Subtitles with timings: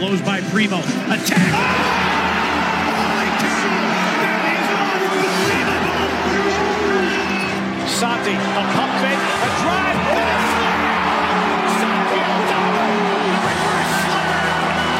[0.00, 0.78] blows by Primo.
[1.12, 1.52] Attack!
[4.96, 6.00] Unbelievable!
[7.84, 10.40] Santi, a pump fake, a drive, and a!
[11.76, 12.20] Santi!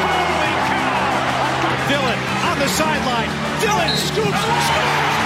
[0.05, 1.89] Holy cow!
[1.89, 2.19] Dylan
[2.51, 3.31] on the sideline.
[3.57, 5.20] Dylan scoops, and is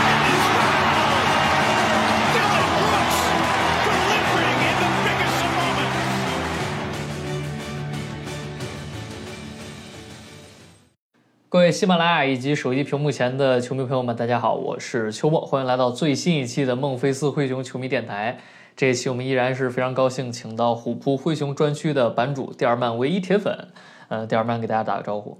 [11.55, 18.37] 各位喜马拉雅以及手机屏幕前的球迷朋友们，大家好，我是秋末，欢迎来到最新一期的孟菲斯灰熊球迷电台。
[18.75, 23.69] 这一期我们依然是非常高兴，请到虎扑灰熊专区的版主蒂尔曼唯一铁粉，
[24.09, 25.37] 呃，蒂尔曼给大家打个招呼。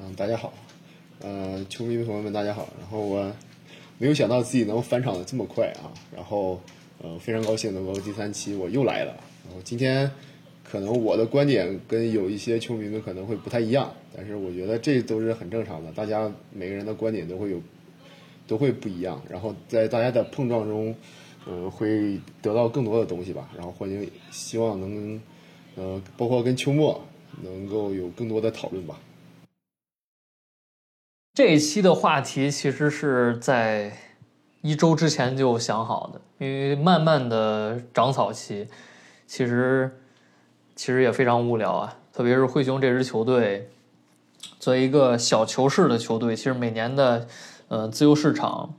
[0.00, 0.52] 嗯，大家好，
[1.20, 2.68] 呃，球迷朋友们大家好。
[2.80, 3.32] 然后我
[3.98, 6.60] 没有想到自己能返场的这么快啊，然后
[7.00, 9.14] 呃非常高兴能够第三期我又来了。
[9.46, 10.10] 然后今天
[10.72, 17.60] 可能我的观点跟有一些球迷们可能会不太一样，但是我觉得这都是很正常的，大家每个人的观点都会有
[18.46, 20.96] 都会不一样，然后在大家的碰撞中，
[21.44, 23.50] 呃，会得到更多的东西吧。
[23.54, 25.20] 然后欢迎，希望能
[25.76, 26.98] 呃包括跟秋末
[27.42, 28.98] 能够有更多的讨论吧。
[31.34, 33.92] 这一期的话题其实是在
[34.62, 38.66] 一周之前就想好的，因为慢慢的长草期，
[39.26, 39.98] 其实
[40.74, 43.70] 其实也非常无聊啊，特别是灰熊这支球队，
[44.58, 47.26] 作为一个小球市的球队，其实每年的
[47.68, 48.74] 呃自由市场，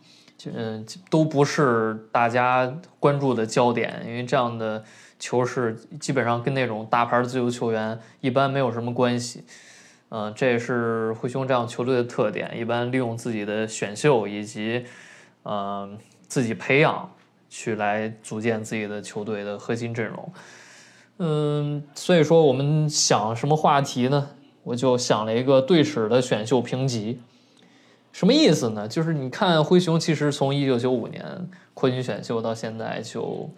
[0.54, 4.84] 嗯、都不是大家关注的焦点，因为这样的
[5.20, 9.44] 球市基本上跟那种大牌自由球员一般没有什么关系。
[10.10, 14.86] 嗯、这也是灰熊这样球队的特点，一般利用自己的选秀以及
[15.42, 15.90] 呃
[16.28, 17.10] 自己培养
[17.50, 20.32] 去来组建自己的球队的核心阵容。
[21.26, 24.32] 嗯，所以说我们想什么话题呢？
[24.64, 27.22] 我就想了一个队史的选秀评级。
[28.12, 28.86] 什么意思呢？
[28.90, 33.50] 就是你看灰熊其实从一九九五年扩军选秀到现在就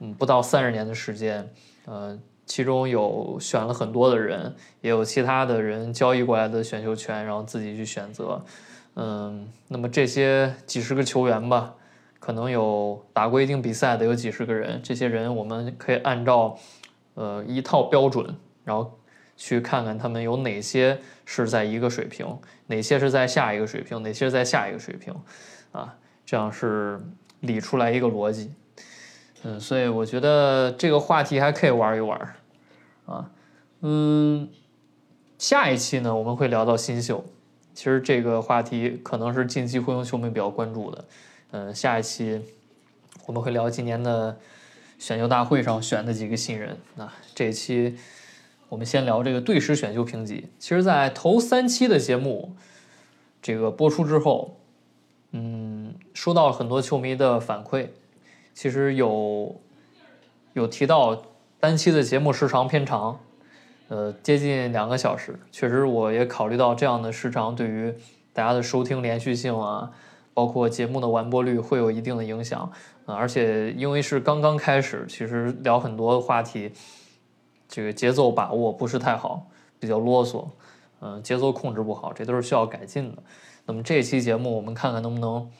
[0.00, 1.50] 嗯不到三十年的时间，
[1.86, 8.44] 呃，其中有选了很多的人，也有其他的人交易过来的选秀权，然后自己去选择。
[8.96, 11.72] 嗯，那么这些几十个球员吧，
[12.20, 16.58] 可能有打过一定比赛的有几十个人，这些人我们可以按照
[17.14, 18.98] 呃一套标准，然后
[19.36, 25.14] 去看看他们有哪些是在一个水平，哪些是在下一个水平，哪些是在下一个水平，
[25.72, 27.00] 啊，这样是
[27.40, 28.52] 理出来一个逻辑。
[29.42, 32.34] 嗯，所以我觉得这个话题还可以玩一玩，
[33.04, 33.30] 啊，
[33.80, 34.48] 嗯，
[35.36, 37.22] 下一期呢我们会聊到新秀，
[37.74, 41.04] 其实这个话题可能是近期灰熊球迷比较关注的，
[41.50, 42.40] 嗯，下一期
[43.26, 44.38] 我们会聊今年的
[44.98, 47.96] 选秀大会上选的几个新人，那这一期
[48.68, 50.48] 我们先聊这个队史选秀评级。
[50.58, 52.56] 其实，在头三期的节目
[53.42, 54.56] 这个播出之后，
[55.32, 57.88] 嗯，收到了很多球迷的反馈。
[58.54, 59.60] 其实有
[60.52, 61.22] 有提到
[61.58, 63.20] 单期的节目时长偏长，
[63.88, 65.38] 呃，接近两个小时。
[65.50, 67.92] 确实，我也考虑到这样的时长对于
[68.32, 69.90] 大家的收听连续性啊，
[70.32, 72.70] 包括节目的完播率会有一定的影响。
[73.06, 76.72] 啊，而且因为是刚刚开始，其实聊很多话题，
[77.68, 79.46] 这个节奏把握不是太好，
[79.78, 80.46] 比较啰嗦，
[81.00, 83.22] 嗯、节奏控制不好，这都是需要改进的。
[83.66, 85.50] 那么这期节目，我们看看能不能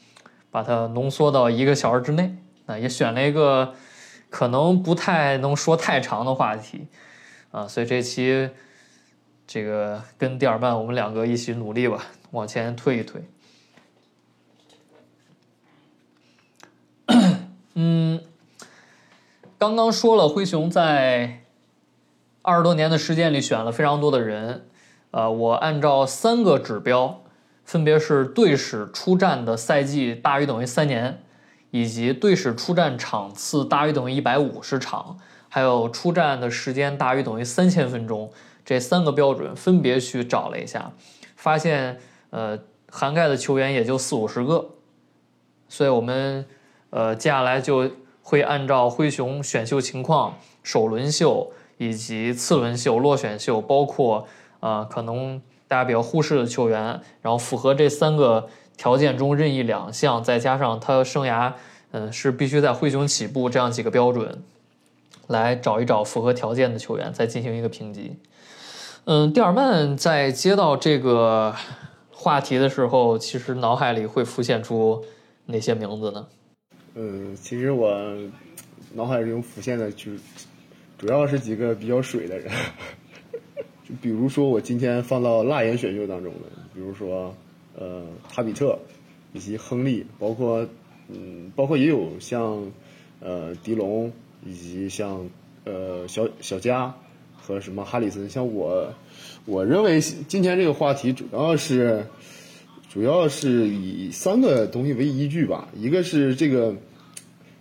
[0.51, 2.37] 把它浓缩到一个小时之内。
[2.67, 3.75] 啊，也选了一个
[4.31, 6.87] 可能不太能说太长的话题，
[7.51, 8.49] 啊，所以这期
[9.47, 13.23] 这个跟蒂尔曼我们两个一起努力吧，往前推一推。
[17.75, 18.21] 嗯，
[19.59, 21.43] 刚刚说了，灰熊在
[22.43, 24.67] 二十多年的时间里选了非常多的人，
[25.11, 27.23] 呃，我按照三个指标，
[27.65, 31.21] 分别是队史出战的赛季大于等于三年。
[31.71, 35.19] 以及队史出战场次大于等于一百五十场，
[35.49, 38.31] 还有出战的时间大于等于三千分钟，
[38.65, 40.93] 这三个标准分别去找了一下，
[41.35, 41.99] 发现
[42.31, 42.57] 呃
[42.89, 44.65] 涵盖的球员也就四五十个，
[45.69, 46.47] 所以我们
[46.95, 47.91] 呃接下来就
[48.23, 54.29] 会按照灰熊选秀情况、首轮秀以及次轮秀、落选秀，包括
[54.61, 58.49] 呃可能大家比较忽视的球员，然后符合这三个。
[58.77, 61.53] 条件中任意两项，再加上他生涯，
[61.93, 64.43] 嗯，是必须在灰熊起步这样几个标准，
[65.29, 68.17] 来找一找符合条件的球员，再进行一个评级。
[69.05, 71.55] 嗯，蒂尔曼在接到这个
[72.11, 75.05] 话题的时候，其实脑海里会浮现出
[75.47, 76.27] 哪些名字呢？
[76.95, 78.17] 嗯，其实我
[78.95, 80.13] 脑海中浮现的就
[80.97, 82.53] 主要是几个比较水的人，
[83.89, 86.41] 就比如说我今天放到辣眼选秀当中的，
[86.73, 87.35] 比如说
[87.77, 88.79] 呃塔比特
[89.33, 90.67] 以及亨利，包括
[91.09, 92.65] 嗯包括也有像
[93.21, 94.13] 呃迪龙
[94.47, 95.29] 以及像
[95.65, 96.95] 呃小小加
[97.37, 98.95] 和什么哈里森，像我
[99.47, 102.07] 我认为今天这个话题主要是
[102.95, 106.73] 主要是以三个东西为依据吧，一个是这个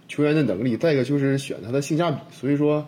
[0.08, 2.86] 球员的能力，再一个就是选他的性价比，所以说。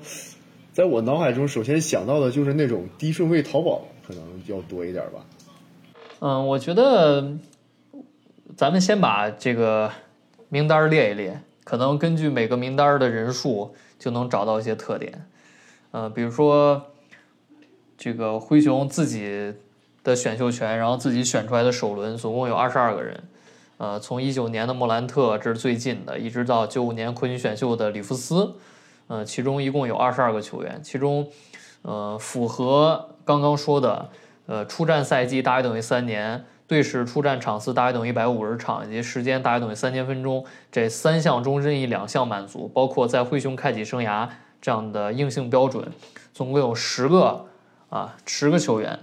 [0.76, 5.26] 在我脑海中，首先想到的就是那种低顺位淘宝可能要多一点吧。
[6.20, 7.38] 嗯，我觉得
[8.58, 9.90] 咱们先把这个
[10.50, 15.26] 名单列一列，可能根据每个名单的人数就能找到一些特点。
[15.92, 16.88] 呃，比如说
[17.98, 19.54] 这个灰熊自己
[20.06, 23.22] 的选秀权，然后自己选出来的首轮总共有二十二个人。
[23.78, 28.54] 呃，从一九年的莫兰特这是最近的，一直到九五年昆曲选秀的里弗斯。
[29.08, 31.28] 呃，其中一共有二十二个球员，其中，
[31.82, 34.10] 呃，符合刚刚说的，
[34.46, 44.28] 呃，出战赛季大于等于三年，队史出战场次大于等于一百五十场，以及时间大于等于三千分钟这三项中任意两项满足，包括在灰熊开启生涯
[44.62, 45.88] 这样的硬性标准，
[46.34, 47.46] 总共有十个
[47.90, 48.98] 啊，十个球员，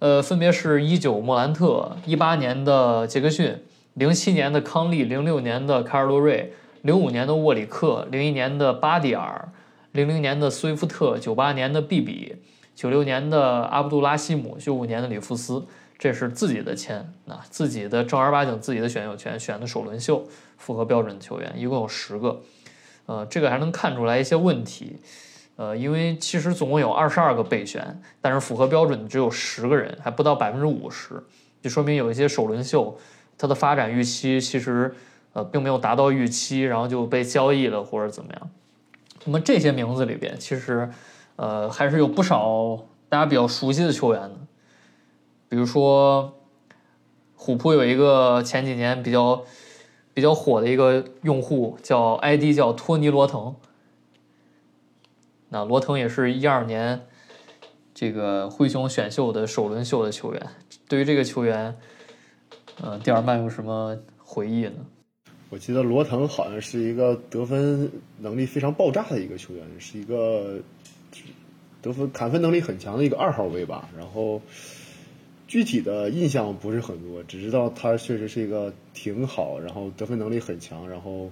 [0.00, 3.56] 呃，分别是一九莫兰特、一八年的杰克逊、
[3.94, 6.52] 零七年的康利、零六年的卡尔洛瑞。
[6.82, 9.50] 零五年的沃里克，零一年的巴蒂尔，
[9.90, 12.36] 零零年的斯威夫特，九八年的毕比，
[12.76, 15.66] 九六年的阿卜杜拉西姆，九五年的里弗斯，
[15.98, 20.22] 这是自己的签，那自己的正儿八经自己的选秀权选的首轮秀，
[20.56, 22.40] 符合标准的球员一共有十个，
[23.06, 24.98] 呃，这个还能看出来一些问题，
[25.58, 31.22] 呃，因为其实总共有二十二个备选，但是符合标准的只有十个人，还不到百分之五十，
[31.60, 32.98] 就说明有一些首轮秀
[33.36, 34.94] 它的发展预期其实。
[35.34, 38.50] 呃，并没有达到预期，然后就被交易了或者怎么样。
[39.26, 40.88] 那么这些名字里边，其实，
[41.36, 44.34] 呃，还是有不少大家比较熟悉的球员的。
[45.50, 46.32] 比如说，
[47.36, 49.44] 虎扑有一个前几年比较
[50.14, 53.54] 比较火的一个用户，叫 ID 叫托尼罗腾。
[55.50, 57.06] 那罗腾也是一二年
[57.94, 60.46] 这个灰熊选秀的首轮秀的球员。
[60.88, 61.76] 对于这个球员，
[62.82, 64.86] 呃，蒂尔曼有什么回忆呢？
[65.50, 70.60] 我记得罗腾好像是一个得分能力非常爆炸的一个球员，是一个
[71.80, 73.88] 得分砍分能力很强的一个二号位吧。
[73.96, 74.42] 然后
[75.46, 81.30] 具体的印象不是很多，只知道他确实是一个挺好，然后得分能力很强，然后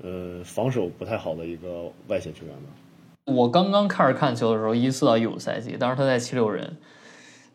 [0.00, 2.70] 呃防守不太好的一个外线球员吧。
[3.28, 6.76] 我刚刚开始看球的时候，一四到一五赛季，当时他在七六人，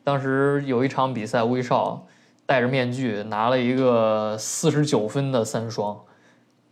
[0.03, 2.07] 当时有一场比赛，威少。
[2.45, 5.97] 戴着面具拿了一个四十九分的三双，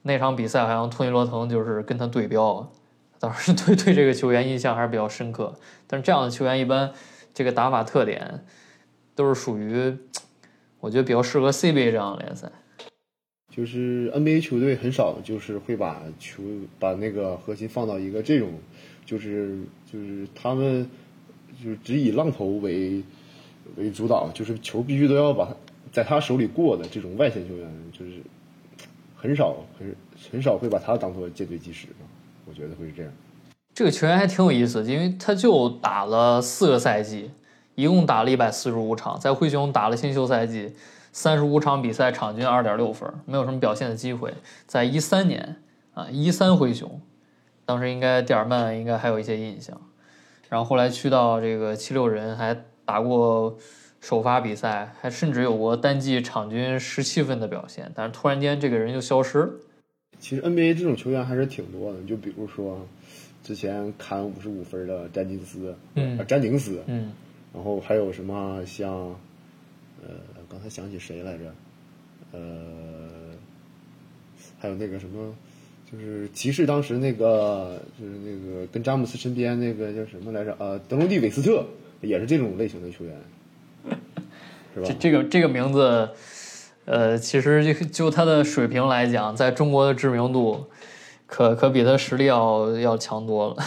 [0.02, 2.70] 那场比赛好像托尼罗滕就是跟他对标，
[3.20, 5.56] 当时对对这个球员印象还是比较深刻。
[5.88, 6.92] 但是这样的球员一般
[7.34, 8.44] 这个打法特点
[9.16, 9.98] 都是属于
[10.82, 12.52] 我觉得比较适合 CBA 这样的联赛。
[13.50, 16.44] 就是 NBA 球队很少就是会把球
[16.80, 18.50] 把那个核心放到一个这种，
[19.06, 19.60] 就是
[19.92, 20.90] 就是他们
[21.64, 23.04] 就是只以浪头为。
[23.78, 25.48] 为主导，就是球必须都要把
[25.94, 28.14] 在他手里过的这种外线球员，就是
[29.16, 29.96] 很少很
[30.30, 31.88] 很少会把他当做舰队基石
[32.46, 33.12] 我觉得会是这样。
[33.74, 37.32] 这个球员还挺有意思，因为他就打了四个赛季，
[37.76, 40.74] 一共打了一百四十五场，在灰熊打了新秀赛季，
[41.14, 44.34] 三十五场比赛，场均二点六分，没有什么表现的机会。
[44.66, 45.56] 在一三年
[45.94, 47.00] 啊，一三灰熊，
[47.72, 49.80] 当时应该蒂尔曼应该还有一些印象，
[50.50, 52.66] 然后后来去到这个七六人还。
[52.84, 53.58] 打过
[54.02, 59.50] 首发比赛，还甚至有过单季场均十七分的表现，但是突然间这个人就消失了。
[60.20, 62.86] 其实 NBA 这种球员还是挺多的，就比如说
[63.42, 67.14] 之前砍五十五分的詹金斯，嗯，詹宁斯，嗯，
[67.54, 68.92] 然后还有什么像，
[70.02, 70.10] 呃，
[70.50, 71.54] 刚才想起谁来着？
[72.34, 73.08] 呃，
[74.60, 75.34] 还有那个什么，
[75.92, 80.56] 就是骑士当时那个，就是那个跟詹姆斯身边那个叫什么来着？
[80.60, 81.66] 呃，德隆蒂韦斯特。
[82.04, 83.16] 也是这种类型的球员，
[84.74, 84.88] 是吧？
[84.88, 86.10] 这这个这个名字，
[86.86, 90.66] 呃，其实就就他的水平来讲，在中国的知名度，
[91.28, 93.58] 可可比他实力要要强多了。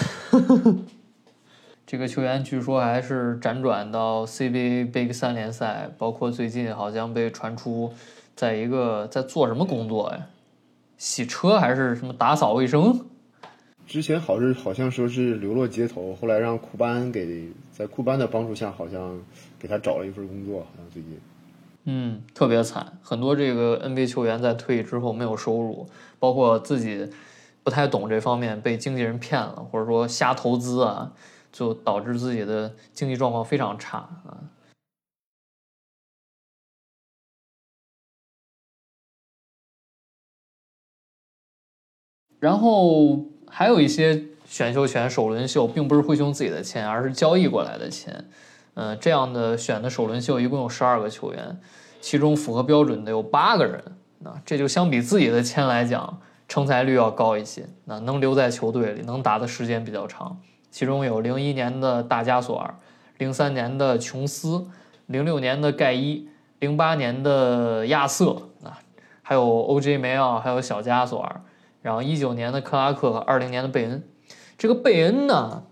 [1.87, 7.93] 这个球员据说还是辗转到 CBA Big 三联赛，包括最近好像被传出
[8.35, 10.27] 在一个在做什么工作呀？
[10.97, 13.07] 洗车还是什么打扫卫生？
[13.87, 19.21] 之前好是好像说是流落街头，后来让库班给在库班的帮助下，好像
[19.59, 21.21] 给他找了一份工作，好像最近，
[21.85, 25.87] 嗯，特别惨，很多这个 NBA 球员在退役之后没有收入，
[26.19, 27.11] 包括自己
[27.63, 31.13] 不太懂这方面，被经纪人骗了，或者说瞎投资啊，
[31.53, 34.49] 就导致自己的经济状况非常差啊。
[42.45, 48.23] 然后还有一些选秀权首轮秀，并不是灰熊自己的签，而是交易过来的钱。
[48.75, 51.59] 嗯，这样的选的首轮秀一共有十二个球员，
[52.03, 53.83] 其中符合标准的有八个人。
[54.19, 57.67] 那这就相比自己的签来讲，成才率要高一些。
[57.87, 60.37] 那能留在球队里，能打的时间比较长。
[60.71, 62.75] 其中有零一年的大加索尔，
[63.17, 64.67] 零三年的琼斯，
[65.07, 68.77] 零六年的盖伊，零八年的亚瑟啊，
[69.23, 69.97] 还有 O.J.
[69.97, 71.41] 梅奥，还有小加索尔。
[71.85, 74.03] 然后一九年的克拉克和二零年的贝恩，
[74.57, 75.65] 这个贝恩呢，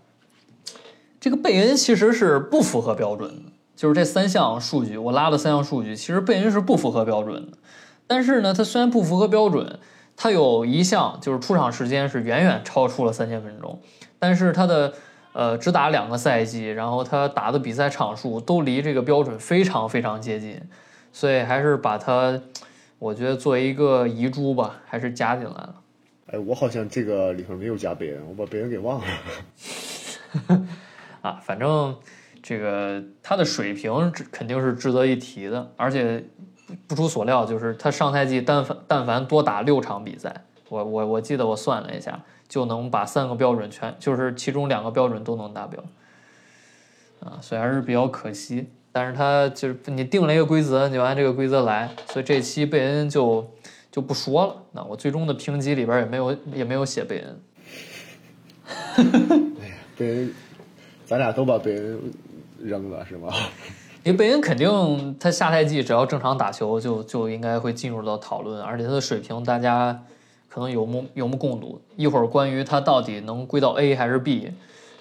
[1.19, 7.57] 这个贝恩其实是不符合标准的，就是这三项数据我拉了三项数据，其实贝恩是不符合标准的。
[8.05, 9.79] 但是呢，他虽然不符合标准，
[10.15, 13.81] 他有一项就是出场时间是远远超出了三千分钟，
[14.19, 14.93] 但是他的
[15.31, 20.61] 呃只打两个赛季，然后他打的比赛场数都离这个标准非常非常接近，
[21.11, 22.39] 所以还是把他，
[22.99, 25.77] 我觉得作为一个遗珠吧，还是加进来了。
[26.33, 29.05] 哎，我好像这个里头没有加贝恩，我把贝恩给忘了。
[31.21, 31.95] 啊，反正
[32.41, 36.23] 这个他的水平肯定是值得一提的，而且
[36.87, 45.83] 不出所料，就是他上赛季但凡但凡多打六场比赛，我我我记得我算了一下，就能把三个标准全，就是其中两个标准都能达标。
[47.19, 48.71] 啊，所以还是比较可惜。
[48.91, 53.47] 但是他就是你定了一个规则，你就按这个规则来，所以这期贝恩就。
[53.93, 54.55] 就不说了。
[54.71, 57.41] 那我最终的评级里边也没有也没有写贝恩。
[59.61, 60.33] 哎呀，贝恩，
[61.05, 61.99] 咱俩都把贝恩
[62.59, 63.31] 扔了是吗？
[64.03, 70.03] 因为贝恩肯定他下赛季只要正常打球，就就应该会进入到讨论，而且他的水平大家
[70.49, 71.79] 可能有目有目共睹。
[71.95, 74.51] 一会儿关于他到底能归到 A 还是 B，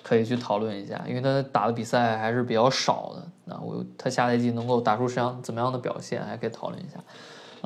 [0.02, 3.26] 可以去讨论一下，因为他打的比赛还是比较少的。
[3.46, 7.00] 那我他下赛季能够打出什样怎么样的表现，还可以讨论一下。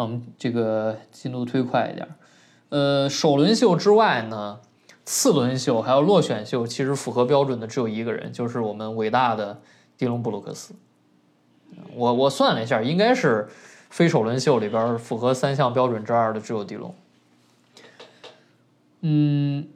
[0.02, 2.06] 我们这个进度推快一点，
[2.68, 4.60] 呃，首轮秀之外呢，
[5.06, 9.58] 次轮秀还有落选秀，其实符合标准的只有一个人，就是我们伟大的
[9.96, 10.74] 迪隆布鲁克斯。
[11.94, 13.48] 我我算了一下，应该是
[13.88, 16.94] 非首轮秀里边符合三项标准之二的只有迪隆。
[19.00, 19.66] 嗯，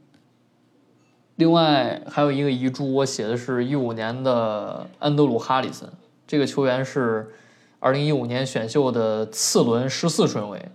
[1.37, 5.89] 另外还有一个遗珠，我写的是一五年的安德鲁哈里森，
[6.27, 7.33] 这个球员是。
[7.80, 10.70] 二零一五年选秀的次轮十四顺位，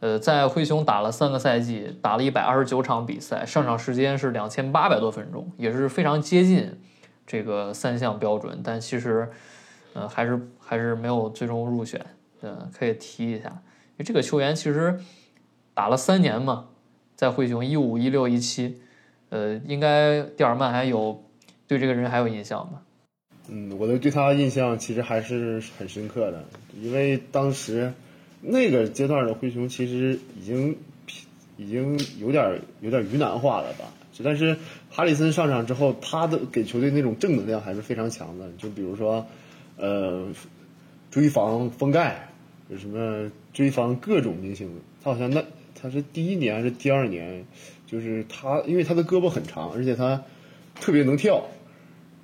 [0.00, 6.80] 呃，在灰熊打了三个赛季，打了一百二十九场比赛，上场时间是两千八百多分钟，也是非常接近
[7.26, 9.30] 这个三项标准，但其实，
[9.92, 12.04] 呃，还是还是没有最终入选。
[12.40, 14.98] 呃，可以提一下，因为这个球员其实
[15.74, 16.68] 打了三年嘛，
[17.14, 18.80] 在灰熊一五一六一七，
[19.28, 21.24] 呃，应该蒂尔曼还有
[21.66, 22.80] 对这个人还有印象吧？
[23.48, 26.44] 嗯，我的对他印象其实还是很深刻的，
[26.80, 27.92] 因为当时
[28.42, 30.76] 那个阶段的灰熊其实已经
[31.56, 33.92] 已经有点有点鱼腩化了吧。
[34.22, 34.56] 但是
[34.90, 38.50] 哈里森上场之后，他的给球队那种正能量还是非常强的。
[38.58, 39.24] 就比如说，
[39.76, 40.26] 呃，
[41.10, 42.28] 追防封盖，
[42.68, 44.68] 有什么追防各种明星，
[45.04, 45.44] 他好像那
[45.80, 47.44] 他是第一年还是第二年，
[47.86, 50.20] 就是他因为他的胳膊很长，而且他
[50.80, 51.46] 特别能跳。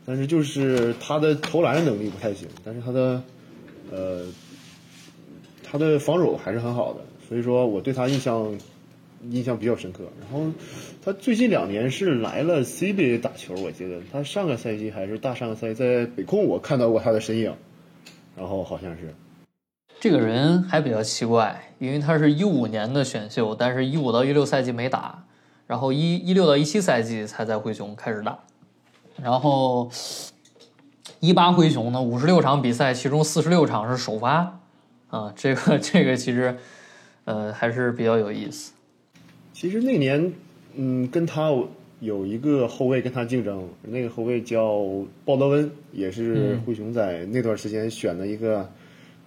[0.06, 3.22] 但是就是他的投篮能力不太行，但是他的，
[3.90, 4.26] 呃，
[5.62, 8.54] 他的防守还是很好的，所以说我对他印象
[9.30, 10.04] 印象比较深刻。
[10.20, 10.46] 然后
[11.02, 17.54] 他最近两年是来了 CBA 打球，我记得他上个赛季还是大上个赛季在北控我看到过他的身影，
[18.36, 19.14] 然后好像是
[20.00, 25.24] 这个人还比较奇怪，因为他是一五年的选秀，但是一五到一六赛季没打，
[25.66, 28.38] 然后一一六到一七赛季才在灰熊开始打。
[29.22, 29.88] 然后，
[31.20, 34.60] 一八灰熊呢，五十六场比赛，其中四十六场是首发，
[35.08, 36.56] 啊，这个这个其实，
[37.24, 38.72] 呃，还是比较有意思。
[39.52, 40.32] 其实那年，
[40.74, 41.48] 嗯，跟他
[42.00, 44.84] 有一个后卫跟他竞争，那个后卫叫
[45.24, 48.68] 鲍德温，也是灰熊在那段时间选的一个，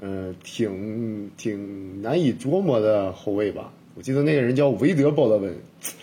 [0.01, 3.71] 呃，挺挺难以琢磨的后卫吧。
[3.95, 5.55] 我记得那个人叫韦德鲍德温，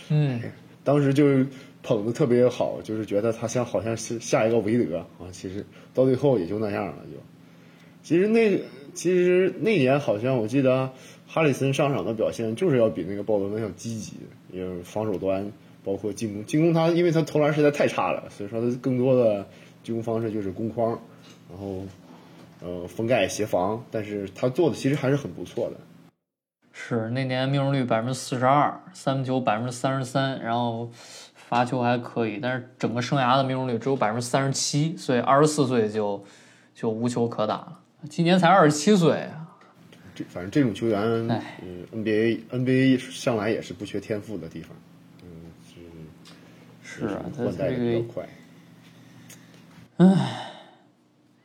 [0.08, 0.40] 嗯，
[0.82, 1.44] 当时就。
[1.84, 6.94] 捧的特别好，就是觉得他像好像是下一个韦德啊，其实到最后也就那样了。
[7.04, 7.18] 就
[8.02, 8.58] 其实那
[8.94, 10.90] 其实那年好像我记得
[11.26, 14.14] 哈里森上场的表现就是要比那个鲍德温要积极，
[14.50, 15.52] 也防守端
[15.84, 19.46] 包括进攻，进攻他因为他投篮实在太差了，所以说他更多的
[19.82, 20.98] 进攻方式就是攻框，
[21.50, 21.82] 然后
[22.62, 25.76] 呃封盖协防，但是他做的其实还是很不错的。
[26.72, 30.90] 是那年命中率百分之四十二，三分球百分之三十三，然后。
[31.48, 36.24] 罚球还可以，但是整个生涯的命中率只有百分之三十七，所以二十四岁就
[36.74, 37.80] 就无球可打了。
[38.08, 39.46] 今年才二十七岁啊，
[40.14, 41.00] 这反正这种球员，
[41.62, 44.70] 嗯，NBA NBA 向来也是不缺天赋的地方，
[45.22, 45.28] 嗯，
[46.82, 48.28] 是是啊，他换代的这个比较快。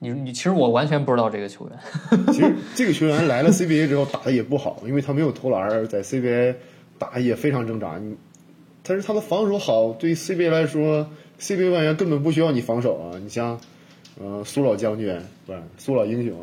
[0.01, 1.77] 你你其实我完全不知道这个球员，
[2.33, 6.55] 其实 这个球员来了 CBA 之后打的也不好，因为他没有投篮，在 CBA
[6.97, 7.99] 打也非常挣扎。
[8.89, 11.07] 你但是他的防守好，对 CBA 来说
[11.39, 13.19] ，CBA 外援根本不需要你防守啊。
[13.21, 13.59] 你像，
[14.19, 15.15] 呃，苏老将军
[15.45, 16.35] 不是苏老英雄，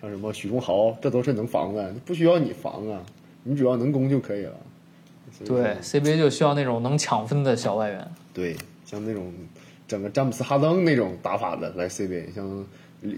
[0.00, 3.04] 像什么许忠豪，这都是能防的，不需要你防啊，
[3.42, 4.54] 你只要能攻就可以了。
[5.44, 8.10] 对 CBA 就需要那种能抢分的小外援。
[8.32, 9.30] 对，像那种
[9.86, 12.66] 整个詹姆斯哈登那种打法的来 CBA，像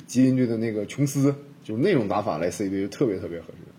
[0.08, 3.71] 吉林队的那个琼斯，就是那种打法来 CBA 就特别特别合适。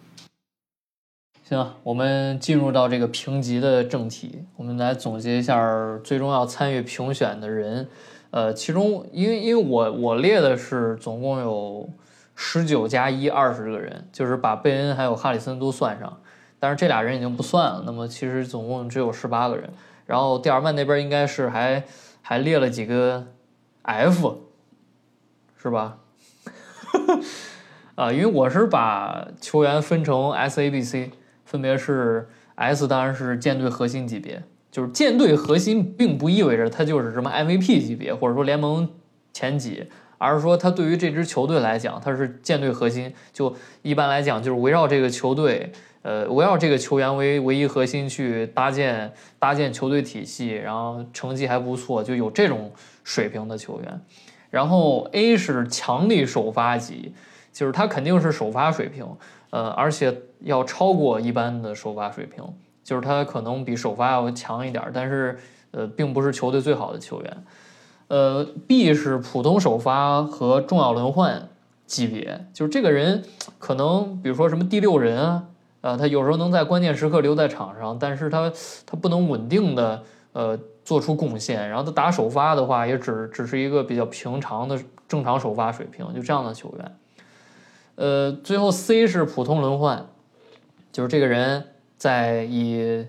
[1.44, 7.90] 行，我们进入到这个评级的正题，我们来总结一下最终要参与评选的人。
[8.32, 11.90] 呃，其中因为因为我我列的是总共有
[12.34, 16.18] 十九加一二十个人，就是把贝恩还有哈里森都算上，
[16.62, 19.70] 但是这俩人已经不算了，那么其实总共只有十八个人。
[20.06, 21.84] 然后蒂尔曼那边应该是还
[22.22, 23.28] 还列了几个
[23.82, 24.38] F，
[25.62, 25.98] 是吧？
[27.96, 31.12] 啊，因为我是把球员分成 S、A、B、C，
[31.54, 34.42] 分别是 S 当然是舰队核心级别，
[34.72, 38.90] 就是舰队核心并不意味着他就是什么 MVP 级别或者说联盟
[39.34, 39.86] 前几，
[40.18, 43.14] 而是说他对于这支球队来讲，他是舰队核心。
[43.32, 52.72] 就一般来讲，就是围绕这个球队，呃，围绕这个球员为唯一核心去搭建搭建球队体系，然后成绩还不错，就有这种
[53.04, 54.02] 水平的球员。
[54.50, 57.14] 然后 A 是强力首发级，
[57.52, 59.06] 就是他肯定是首发水平，
[59.54, 62.44] 呃，而且要超过一般的首发水平，
[62.84, 65.38] 就是他可能比首发要强一点，但是
[65.70, 67.44] 呃，并不是球队最好的球员。
[68.08, 71.50] 呃，B 是普通首发和重要轮换
[71.86, 73.24] 级别，就是这个人
[73.60, 75.44] 可能比如说什么第六人啊，
[75.82, 78.52] 呃，他有时候能在关键时刻留在场上，但是他
[78.88, 86.92] 他不能稳定的呃做出贡献，然后他打首发的话也只只是一个比较平常的正常首发水平，就这样的球员。
[87.96, 90.10] 呃，最后 C 是普通轮换，
[90.92, 91.64] 就是这个人
[91.98, 93.06] 在以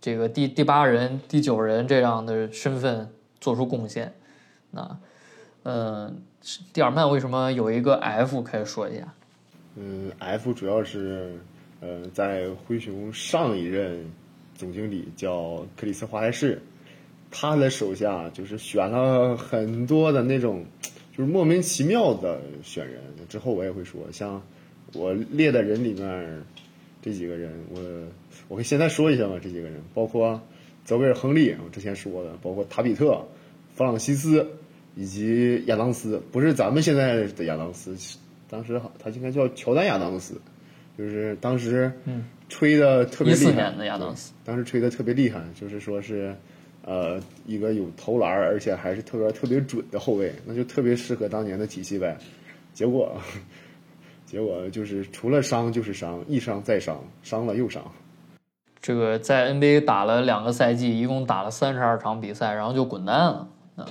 [0.00, 3.08] 这个第第八人、第九人这样的身份
[3.40, 4.12] 做出贡献。
[4.70, 4.98] 那，
[5.62, 6.22] 嗯，
[6.72, 9.14] 蒂尔曼为什么有一个 F 可以说一下？
[9.76, 11.38] 嗯，F 主要是，
[11.80, 14.04] 呃，在灰熊上一任
[14.54, 16.60] 总经理叫克里斯华莱士，
[17.30, 20.64] 他的手下就是选了很多的那种，
[21.16, 23.02] 就是莫名其妙的选人。
[23.28, 24.42] 之后我也会说，像
[24.94, 26.42] 我列的人里面
[27.02, 27.80] 这几个人，我
[28.48, 30.40] 我可以现在说一下嘛，这几个人包括
[30.84, 33.22] 泽维尔·亨利，我之前说的，包括塔比特、
[33.74, 34.46] 弗朗西斯
[34.94, 37.96] 以及亚当斯，不是咱们现在的亚当斯，
[38.48, 40.40] 当时好他应该叫乔丹亚当斯，
[40.96, 41.92] 就是当时
[42.48, 43.44] 吹的特别厉害。
[43.44, 46.34] 一四年的亚当斯，当时吹的特别厉害，就是说是，
[46.82, 52.16] 呃，一个有投篮而且还是特别特别准的后卫，那就特别适合当年的体系呗。
[52.76, 53.16] 结果，
[54.26, 57.82] 结果就是除了伤就是伤，一伤再伤，伤了又伤。
[58.82, 63.86] 这个在 NBA 打了两个赛季，一共打了三十二场比赛，然后就滚蛋了，啊，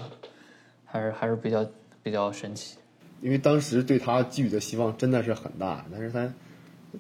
[0.86, 1.66] 还是还是比较
[2.04, 2.78] 比较神奇。
[3.22, 6.32] 因为当时对他寄予的希望真的是很大，但是他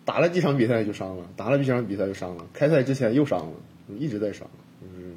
[0.04, 3.54] 打了几场比赛就伤了，打了几场比赛就伤了，开赛之前又伤了，
[4.00, 4.50] 一直在伤，
[4.82, 5.14] 就是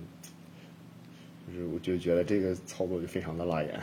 [1.46, 3.80] 就是我就觉得这个操作就非常的辣眼。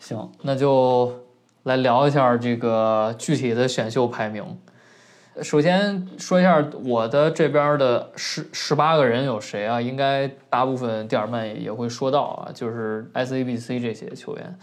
[0.00, 1.24] 行，那就
[1.64, 4.44] 来聊一下这个具体的选秀排名。
[5.42, 9.80] 首先说一下我的这边的十十八个人有谁啊？
[9.80, 14.56] 应该大部分蒂尔曼也会说到啊，就是 S、A、B、C 这些球员。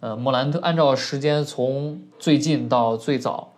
[0.00, 3.52] 呃，莫兰特按照时间从最近到最早，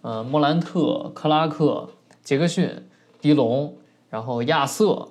[0.00, 1.88] 呃，莫兰特、克拉克、
[2.22, 2.88] 杰克逊、
[3.20, 3.76] 迪龙，
[4.08, 5.08] 然后亚瑟、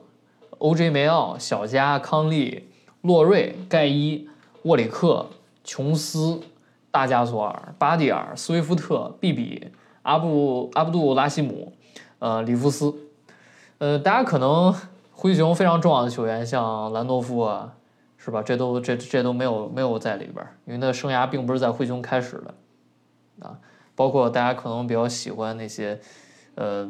[0.57, 0.89] O.J.
[0.89, 2.67] 梅奥、小加、康利、
[3.01, 4.27] 洛瑞、盖伊、
[4.63, 5.27] 沃里克、
[5.63, 6.41] 琼斯、
[6.91, 9.71] 大加索尔、巴蒂尔、斯威夫特、毕比、
[10.03, 11.73] 阿布阿布杜拉西姆，
[12.19, 12.93] 呃，里夫斯，
[13.77, 14.75] 呃，大家可能
[15.11, 17.73] 灰熊非常重要的球员，像兰多夫啊，
[18.17, 18.43] 是吧？
[18.43, 23.57] 这都这这都没有没有在里边，因为他生涯并不是在灰熊开始的，啊，
[23.95, 25.99] 包括大家可能比较喜欢那些，
[26.55, 26.89] 呃，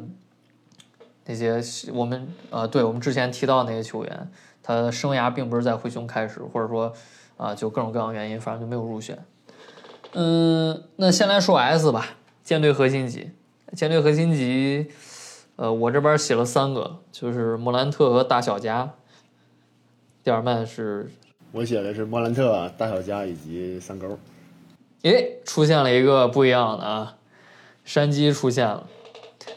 [1.26, 1.62] 那些
[1.94, 4.32] 我们呃，对我们之前提到那些球员，
[4.64, 6.92] 他生涯并不是在灰熊开始，或者说
[7.38, 9.18] 啊，就各种各样原因，反正就没有入选。
[10.14, 12.10] 嗯，那先来说 S 吧，
[12.44, 13.32] 舰队核心级，
[13.74, 14.92] 舰队核心级，
[15.56, 18.94] 呃，我这边写了三个，就是莫兰特和大小加。
[20.24, 21.10] 蒂尔曼是，
[21.54, 24.20] 我写的是莫兰特、大小加以及三勾。
[25.04, 27.16] 诶，出现了一个不一样的啊，
[27.86, 28.88] 山鸡出现了，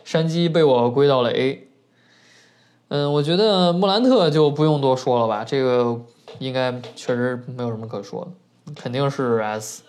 [0.05, 1.69] 山鸡被我归到了 A。
[2.89, 6.01] 嗯，我觉得莫兰特就不用多说了吧，这个
[6.39, 8.25] 应该确实没有什么可说
[8.67, 9.83] 的，肯定是 S。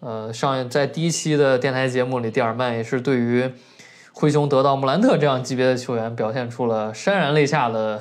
[0.00, 3.50] 呃，上在第一期的电台节目里，蒂尔曼也是对于
[4.12, 8.00] 灰熊得到莫兰特这样级别的球员，表现出了潸然泪下的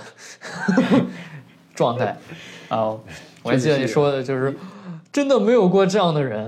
[1.74, 2.18] 状态
[2.70, 2.96] 啊！
[3.44, 4.54] 我还记得你说的就是，
[5.12, 6.48] 真的没有过这样的人。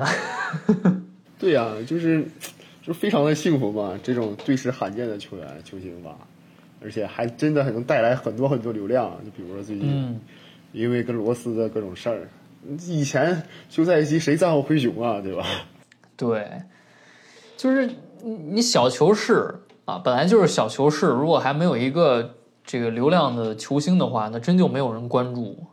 [1.39, 2.25] 对呀、就是
[2.83, 6.15] 就非常的幸福嘛，这种队史罕见的球员球星吧，
[6.83, 9.09] 而且还真的很能带来很多很多流量。
[9.23, 10.19] 就比如说最近，嗯
[10.71, 12.27] 因为跟罗斯的各种事儿，
[12.87, 15.45] 以前休赛期谁在乎灰熊啊，对吧？
[16.17, 16.63] 对，
[17.55, 17.87] 就是
[18.21, 25.67] 你你小球市啊，本来就是小球市，如果还没有一个这个流量的球星的话，那真就没有人关注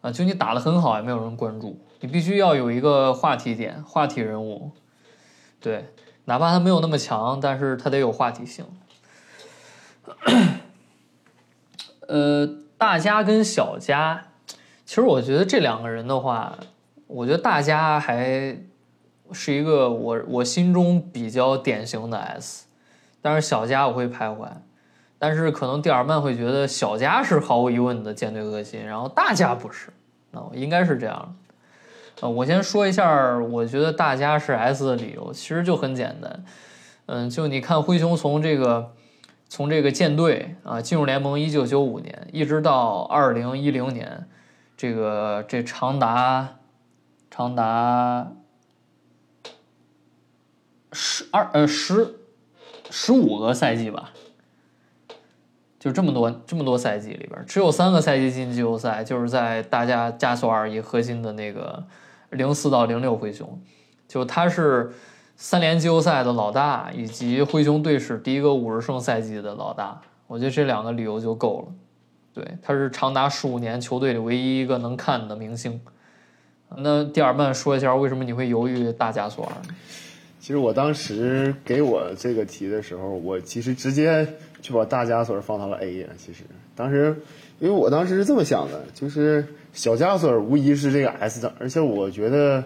[0.00, 0.10] 啊。
[0.10, 1.78] 就你打的很好，也没有人关注。
[2.00, 4.72] 你必须要有一个话题点、话题人物，
[5.60, 5.90] 对，
[6.24, 8.64] 哪怕他没有那么强，但是他得有话题性。
[12.08, 14.31] 呃，大家跟小家，
[14.92, 16.58] 其实我觉得这两个人的话，
[17.06, 18.54] 我觉得大家还
[19.32, 22.66] 是一个我我心中比较典型的 S，
[23.22, 24.46] 但是小加我会徘徊，
[25.18, 29.88] 但是可能蒂尔曼会觉得小加是毫无疑问的舰队核心，然后大家不是，
[30.30, 32.26] 那应该是这样的。
[32.26, 36.44] 呃，我先说一下，我觉得大家是 S 的理由，其实就很简单，
[37.06, 38.92] 嗯，就你看灰熊从这个
[39.48, 44.26] 从这个舰队啊进入联盟，一九九五年一直到二零一零年，
[44.82, 46.56] 这个这长达
[47.30, 48.32] 长达
[50.90, 52.16] 十二呃十
[52.90, 54.10] 十五个赛季吧，
[55.78, 61.84] 就这么多这么多赛季里边，只有三个赛季进季后赛，就是在大家加索尔以核心的那个
[62.30, 63.62] 零四到零六灰熊，
[64.08, 64.92] 就他是
[65.36, 71.72] 三连季后赛的老大，以及灰熊队史第一个五十胜赛季的老大，我觉得这两个理由就够了。
[72.34, 75.80] 对，他是长达十五年球队里唯一一个能看的明星。
[76.76, 79.52] 那蒂尔曼说一下，为什么你会犹豫大加索尔？
[80.40, 84.26] 其实我当时给我这个题的时候，我其实直接
[84.60, 86.08] 就把大加索尔放到了 A 呀。
[86.16, 87.14] 其实当时，
[87.60, 92.64] 因为我当时是这么想的，就是小加索尔无疑是这个 S 当，而且我觉得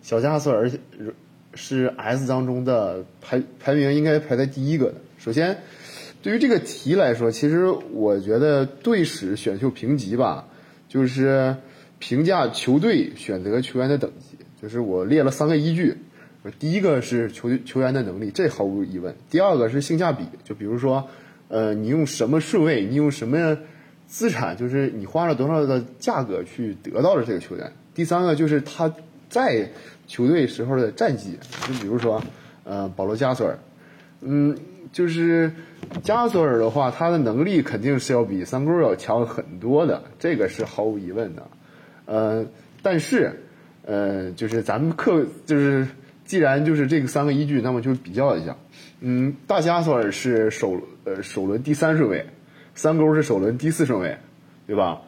[0.00, 0.70] 小加索尔
[1.54, 4.94] 是 S 当中的排排名应该排在第一个的。
[5.18, 5.58] 首先，
[6.22, 10.46] 对于这个题来说，其实我觉得队史选秀评级吧，
[10.88, 11.56] 就是
[11.98, 15.96] 评价球队选择球员的等级，就是我列了三个依据。
[16.58, 19.14] 第一个是球球员的能力，这毫无疑问。
[19.28, 21.08] 第二个是性价比，就比如说，
[21.48, 23.58] 呃，你用什么顺位，你用什么
[24.06, 27.70] 资产，就是你花了多少的价格去得到了这个球员。
[27.94, 28.90] 第三个就是他
[29.28, 29.68] 在
[30.06, 32.22] 球队时候的战绩，就比如说，
[32.64, 33.58] 呃，保罗加索尔，
[34.22, 34.56] 嗯，
[34.92, 35.52] 就是
[36.02, 41.48] 加索尔的话，他的能力肯定是要比三勾要强很多的，这个是毫无疑问的。
[42.06, 42.46] 呃，
[42.82, 43.42] 但是，
[43.84, 45.86] 呃，就是咱们客就是。
[46.24, 48.54] 既然就是这个三个依据，那么就比较一下。
[49.00, 52.26] 嗯，大加索尔是首呃首轮第三顺位，
[52.74, 54.18] 三勾是首轮第四顺位，
[54.66, 55.00] 对吧？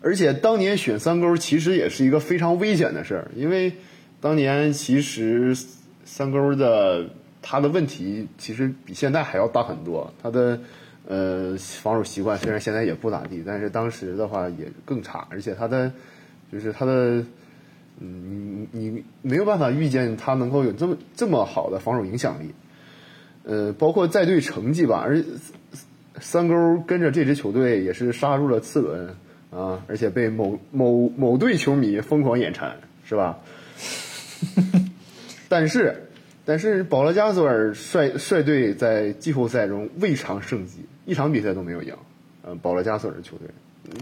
[0.00, 3.74] 而且当年选三勾其实也是一个非常危险的事儿，因为
[4.22, 5.54] 当年其实
[6.06, 7.10] 三勾的
[7.42, 10.60] 他的问题其实比现在还要大很多，他的
[11.06, 15.92] 呃防守习惯虽然现在也不咋地，但是当时的话也更差，而且他的
[16.52, 17.24] 就是他的。
[18.02, 22.54] 嗯，你你没有办法预见他能够有这么这么好的防守影响力，
[23.44, 25.22] 呃，包括在队成绩吧，而
[26.18, 29.14] 三勾跟着这支球队也是杀入了次轮
[29.50, 32.74] 啊，而且被某某某队球迷疯狂眼馋，
[33.04, 33.38] 是吧？
[35.50, 36.08] 但是，
[36.44, 41.94] 但是保罗加索尔率率队在季后赛中未尝胜绩，一场比赛都没有赢。
[42.42, 43.48] 呃，保罗加索尔的球队，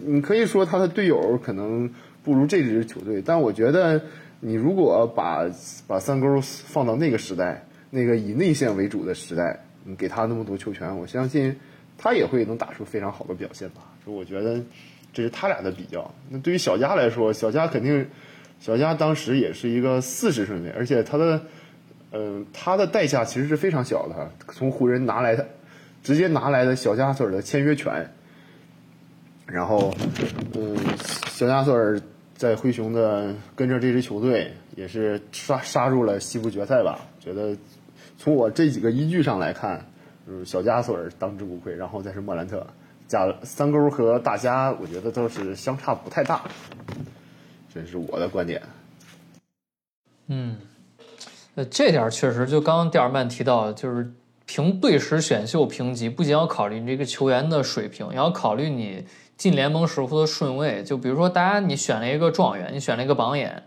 [0.04, 1.90] 你可以说他的队友可能。
[2.24, 4.02] 不如这支球队，但我觉得
[4.40, 5.48] 你如果把
[5.86, 11.56] 把三勾放到那个时代，那个以内线为主的时代，你给他那么多球权，我相信
[11.96, 13.80] 他也会能打出非常好的表现吧。
[14.04, 14.60] 所以我觉得
[15.14, 16.12] 这是他俩的比较。
[16.28, 18.06] 那对于小加来说，小加肯定，
[18.60, 21.40] 小加当时也是一个四十顺位，而且他的
[22.12, 25.48] 嗯他的代价其实是非常小的，从湖人拿来的
[26.02, 28.10] 直接拿来的小加索尔的签约权，
[29.46, 29.94] 然后
[30.54, 30.76] 嗯
[31.28, 32.00] 小加索尔。
[32.38, 37.00] 在灰熊的跟着这支球队也是杀杀入了西部决赛吧？
[37.18, 37.56] 觉得
[38.16, 39.84] 从我这几个依据上来看，
[40.24, 42.64] 嗯，小加索尔当之无愧，然后再是莫兰特，
[43.08, 46.42] 加三勾和大家，我觉得都是相差不太大，
[47.74, 48.62] 这是我的观点。
[50.28, 50.58] 嗯，
[51.58, 54.08] 呃，这点确实，就刚刚蒂尔曼提到，就是
[54.46, 59.04] 凭队时选秀评级，不仅要考虑你这个球员的水平，也要考虑你
[59.36, 60.84] 进联盟时候的顺位。
[60.84, 63.60] 就比如说，大家你选了一个状元，你选了一个榜眼，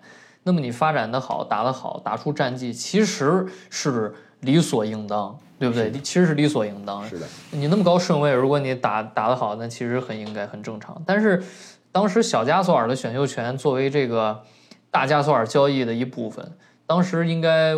[0.44, 5.92] 那么你发展的好，打得好，打出战绩，其实是理所应当，对不对？
[5.92, 7.06] 其实是理所应当。
[7.10, 10.96] 是的，你那么高顺位，如果你打打得好，那其实很应该，很正常。
[11.06, 11.44] 但是
[11.92, 14.42] 当时小加索尔的选秀权作为这个
[14.90, 16.50] 大加索尔交易的一部分，
[16.92, 17.74] 当时应该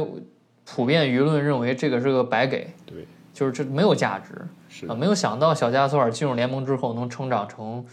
[0.66, 7.86] 普遍舆论认为这个是个白给，对，就是这没有价值啊，是啊，没有想到小加索尔进入联盟之后能成长成，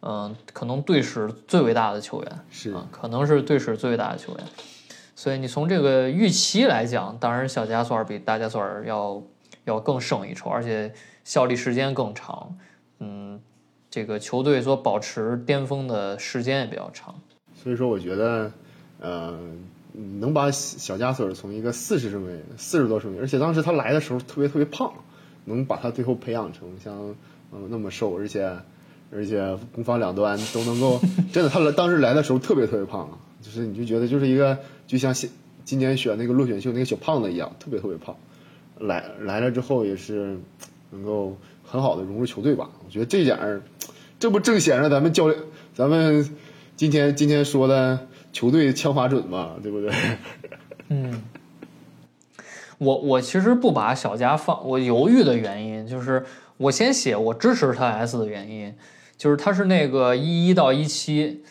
[0.00, 2.32] 嗯、可能队史最伟大的球员。
[2.48, 4.46] 是啊，可能是队史最伟大的球员。
[5.14, 9.22] 所以你从这个预期来讲，当然小加索尔比大加索尔要
[9.64, 10.90] 要更胜一筹，而且
[11.24, 12.56] 效力时间更长。
[13.00, 13.38] 嗯，
[13.90, 17.14] 这个球队所保持巅峰的时间也比较长。
[17.54, 18.50] 所以说我觉得，
[19.00, 19.38] 呃，
[20.20, 24.92] 能把小加索尔从一个四十顺位、四十多顺位，而且当时他来的时候特别特别胖，
[25.44, 27.14] 能把他最后培养成像
[27.52, 28.50] 嗯、那么瘦，而且
[29.12, 31.00] 而且攻防两端都能够，
[31.32, 33.08] 真的他来当时来的时候特别特别胖，
[33.40, 35.30] 就是你就觉得就是一个就像现
[35.64, 38.16] 今年选那个落选秀那个小胖子一样，特别特别胖，
[38.80, 40.36] 来来了之后也是
[40.90, 42.68] 能够很好的融入球队吧。
[42.84, 43.62] 我觉得这点儿，
[44.18, 45.38] 这不正显着咱们教练，
[45.74, 46.28] 咱们
[46.74, 49.94] 今天今天说的球队枪法准嘛，对不对？
[50.90, 51.22] 嗯
[52.78, 58.74] 我我其实不把小加放，我犹豫的原因就是我先写我支持他 S 的原因，
[59.16, 61.44] 就是他是那个一一到一七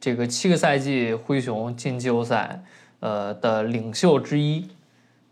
[0.00, 2.64] 这个七个赛季灰熊进季后赛
[2.98, 4.68] 呃的领袖之一，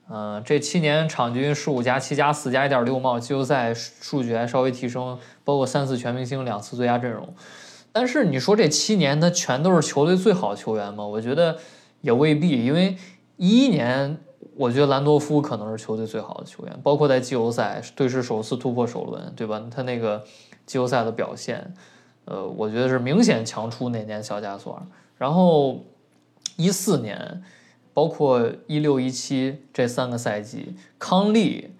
[0.08, 7.34] 呃，这七年场均十五加七加四加一点六帽，季后赛数据还稍微提升，包括三次全明星，两次最佳阵容。
[7.98, 11.06] 但是你说这七年他全都是球队最好的球员吗？
[11.06, 11.56] 我觉得
[12.02, 12.94] 也未必，因为
[13.38, 14.18] 一一年
[14.54, 19.62] 我觉得兰多夫可能是球队最好的球员，包括在季后赛队史首次突破首轮，对吧？
[19.74, 20.22] 他那个
[20.66, 21.72] 季后赛的表现，
[22.26, 24.82] 呃，我觉得是明显强出那年小加索尔。
[25.16, 25.82] 然后
[26.56, 27.42] 一四年，
[27.94, 31.70] 包括一六一七这三个赛季，康利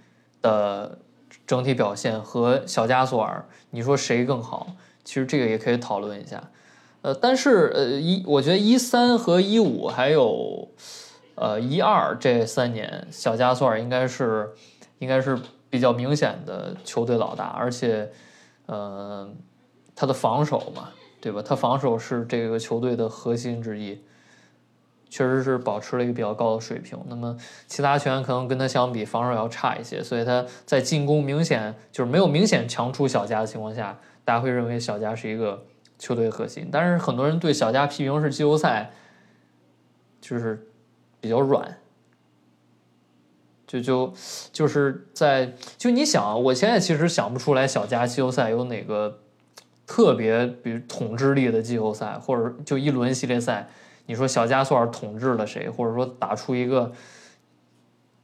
[0.41, 0.99] 的
[1.47, 4.69] 整体表现和小加索尔，你说谁更好？
[5.07, 6.43] 其实这个也可以讨论一下。
[7.01, 10.69] 呃，但是呃一，我觉得一三和一五还有
[11.37, 14.51] 呃一二这三年，小加索尔应该是
[14.99, 15.39] 应该是
[15.71, 18.11] 比较明显的球队老大，而且
[18.67, 19.27] 呃
[19.95, 20.91] 他的防守嘛，
[21.21, 21.41] 对吧？
[21.41, 23.99] 他防守是这个球队的核心之一。
[25.09, 26.99] 确实是保持了一个比较高的水平。
[27.07, 27.35] 那么
[27.69, 35.65] 其他球员可能跟他相比，防守要差一些，所以他在进攻明显就是没有明显强出小加的情况下，大家会认为小加是一个
[35.99, 36.69] 球队核心。
[36.71, 38.91] 但是很多人对小加批评是季后赛
[40.21, 40.69] 就是
[41.21, 41.79] 比较软，
[43.67, 44.13] 就就
[44.53, 49.21] 就是在就你想，我现在其实想不出来小加季后赛有哪个
[49.87, 53.69] 特别比如统治力的季后赛，或者就一轮系列赛。
[54.09, 56.93] 你说小加索尔统治了谁，或者说打出一个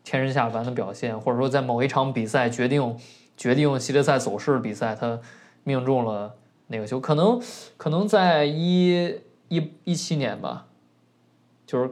[0.04, 2.96] 天神下凡的表现，或者说在某一场比赛决定
[3.36, 5.18] 决定系列赛走势的比赛，他
[5.64, 6.34] 命中了
[6.66, 7.00] 那个球？
[7.00, 7.40] 可能
[7.76, 9.14] 可能在一
[9.48, 10.66] 一一七年吧，
[11.66, 11.90] 就是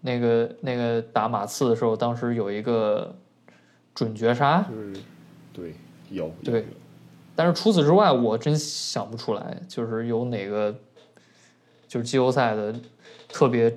[0.00, 3.16] 那个那个打马刺的时候，当时有一个
[3.94, 5.00] 准绝杀，就是
[5.52, 5.74] 对
[6.10, 6.66] 有对，
[7.34, 10.74] 但是除此之外，我真想不出来，就是有哪个
[11.86, 12.74] 就是季后赛的。
[13.28, 13.76] 特别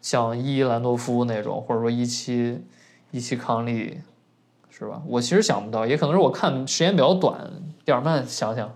[0.00, 2.58] 像伊兰多夫那种，或者说一七
[3.10, 4.00] 一七康利，
[4.70, 5.00] 是吧？
[5.06, 7.48] 我其实想不到，也可能是我看时间比较短。
[7.88, 8.70] 蒂尔曼想想，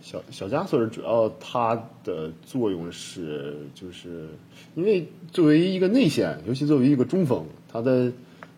[0.00, 4.28] 小小加索尔主要它的作用是，就是
[4.76, 8.12] 因为作为一个内线，尤其作为一个中锋，他的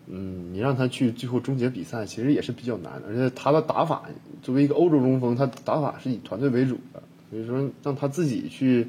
[0.05, 3.07] 嗯，你让他去最后终结比赛，其实也是比较难的。
[3.07, 4.07] 而且他的打法，
[4.43, 8.87] 作为一个欧洲中锋，他打法是以团队为主的，所以说让他自己去。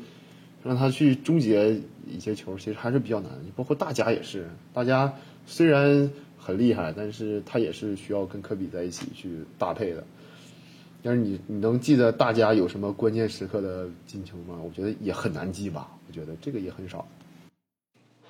[0.62, 3.31] 让他去终结一些球，其实还是比较难。
[3.55, 5.12] 包括大家也是，大家
[5.47, 10.03] 虽然很厉害，但是他也是需要跟科比在一起去搭配的。
[11.05, 14.59] 但是你你能记得大家有什么关键时刻的进球吗？
[14.64, 15.87] 我觉得也很难记吧。
[16.09, 17.07] 我觉得这个也很少。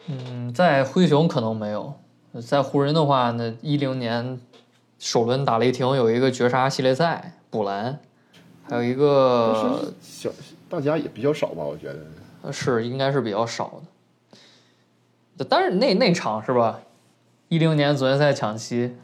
[0.09, 1.95] 嗯，在灰熊可能没有，
[2.43, 4.41] 在湖人的话，那一零年
[4.99, 8.01] 首轮打雷霆有一个绝杀系列赛补篮，
[8.65, 10.29] 还有一个小
[10.69, 12.53] 大家也比较少吧，我觉得。
[12.53, 13.81] 是应该是比较少
[15.39, 16.81] 的，但是那那场是吧？
[17.49, 18.95] 一零年总决赛抢七，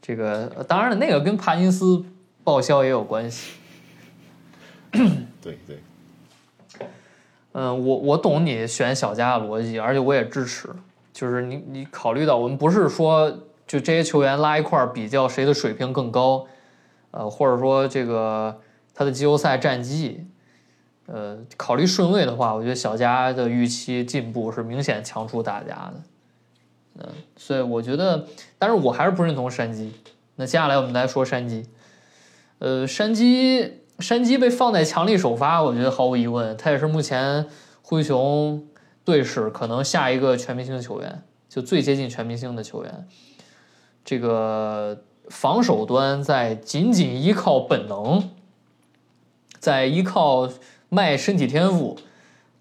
[0.00, 2.04] 这个当然了，那个跟帕金斯
[2.44, 3.52] 报销也有关系。
[5.40, 5.78] 对对，
[7.52, 10.68] 嗯，我我懂你选小加的逻辑，而且我也支持。
[11.12, 13.30] 就是你你考虑到我们不是说
[13.66, 16.46] 就这些球员拉一块儿比较谁的水平更高，
[17.10, 18.60] 呃，或者说这个
[18.94, 20.26] 他的季后赛战绩，
[21.06, 25.94] 呃，考虑顺位的话，我觉得小加的预期进步是明显强出大家的。
[26.98, 28.26] 嗯，所以我觉得，
[28.58, 29.92] 但是我还是不认同山鸡。
[30.36, 31.66] 那接下来我们来说山鸡，
[32.62, 37.44] 呃，山鸡山鸡被放在强力首发，我觉得毫无疑问，他也是目前
[37.82, 38.64] 灰熊
[39.04, 43.08] 队史可能下一个全明星的球员，就最接近全明星的球员。
[44.04, 48.30] 这个防守端在仅仅依靠本能，
[49.58, 50.48] 在依靠
[50.88, 51.98] 卖身体天赋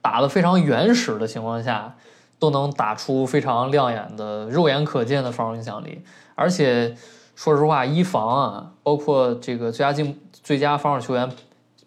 [0.01, 1.95] 打得非常原始的情况下，
[2.39, 6.01] 都能打出非常亮眼的、肉眼可见的防守影响力。
[6.33, 6.95] 而且
[7.43, 11.27] 说实话，一防啊，包括这个最佳进最佳防守球员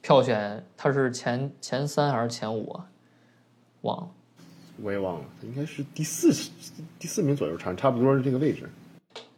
[0.00, 2.86] 票选，他是前前三还是前五啊？
[3.82, 4.08] 忘了。
[4.82, 6.50] 我也忘了，应该是第四
[6.98, 8.68] 第四名左右，差差不多是这个位置。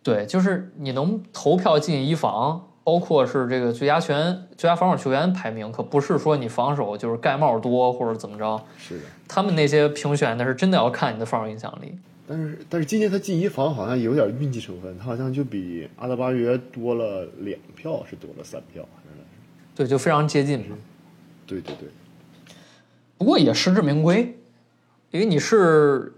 [0.03, 8.59] 对，就是你能投票进一防，包括是这个最佳球员、最佳防守球员排名，可不是说你防守就是盖帽多或者怎么着。
[8.79, 11.95] 是的，他们那些评选的是真的要看你的防守影响力。
[12.27, 18.87] 但是但是今年他进一防好像有点运气成分，他好像就比阿德巴约多了两票，是多了三票。
[19.75, 20.77] 对，就非常接近嘛。
[21.47, 21.89] 对对对，
[23.17, 24.37] 不过也实至名归，
[25.11, 26.13] 因为你是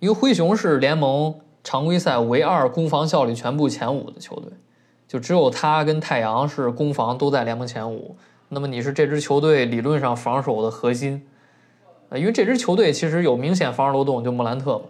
[0.00, 4.50] 因为灰熊是联盟常规赛唯二攻防效率全部前五的球队，
[5.08, 8.16] 就只有他跟太阳是攻防都在联盟前五。
[8.50, 11.26] 那么你是这支球队理论上防守的核心，
[12.10, 14.84] 呃，因为这支球队其实有明显防守漏洞，就莫兰特嘛，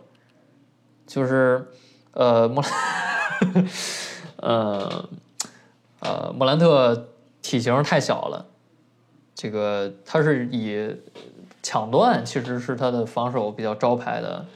[1.06, 1.66] 就是
[2.12, 3.66] 呃莫兰，
[4.38, 5.08] 呃
[6.00, 7.08] 呃莫兰特
[7.42, 8.46] 体型太小了。
[9.34, 10.96] 这个他是以
[11.62, 14.46] 抢断其实是他的防守比较招牌的，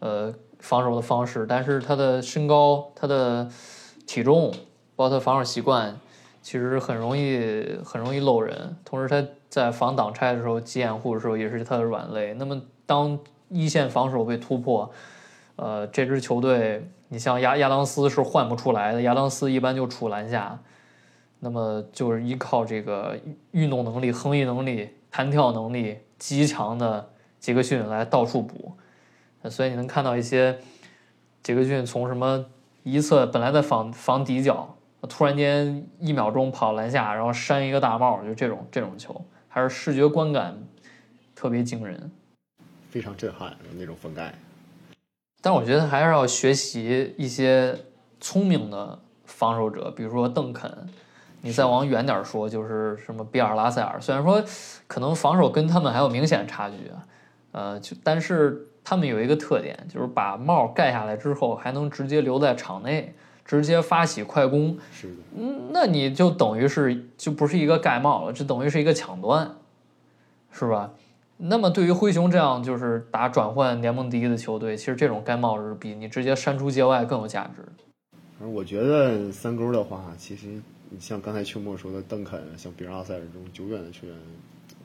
[0.00, 1.46] 呃，防守的方式。
[1.48, 3.48] 但是他的身高、他的
[4.06, 4.52] 体重，
[4.94, 5.98] 包括他防守习惯，
[6.42, 8.76] 其实很容易很容易漏人。
[8.84, 12.34] 同时他在防挡拆的时候、急掩护的时候也是他的软肋。
[12.34, 14.90] 那么当一线防守被突破，
[15.56, 20.58] 呃，这支球队你像亚亚当斯是换不出来的，亚当斯一般就处篮下。
[21.38, 23.16] 那么就是依靠这个
[23.50, 28.72] 运动能力、横移能力、弹跳能力极强的杰克逊来到处补，
[29.50, 30.58] 所以你能看到一些
[31.42, 32.46] 杰克逊从什么
[32.84, 40.56] 一侧本来在防防底角，突然间一秒钟跑篮下，然后扇一个大帽，就这种这种球，还是视觉观感
[41.34, 42.10] 特别惊人，
[42.88, 44.34] 非常震撼那种封盖。
[45.40, 47.76] 但我觉得还是要学习一些
[48.20, 50.88] 聪明的防守者，比如说邓肯。
[51.42, 54.42] 你再往远点说，就是什么比尔拉塞尔，虽然说
[54.88, 57.06] 可能防守跟他们还有明显差距啊，
[57.52, 64.76] 呃，就但是他们有一个特点，就是把帽盖下来之后，还能直接留在场内，直接发起快攻。
[64.90, 69.54] 是的，嗯，那你就等于是就不是一个盖帽了，这等于是一个抢断，
[70.50, 70.90] 是吧？
[71.38, 77.64] 那么对于灰熊这样就是打转换联盟第一的球队，其实这种盖帽是比你直接删出界外更有价值。
[78.40, 80.48] 而我觉得三勾的话，其实。
[80.88, 84.16] 你像刚才秋末说的邓肯，像比尔阿塞尔这种久远的球员，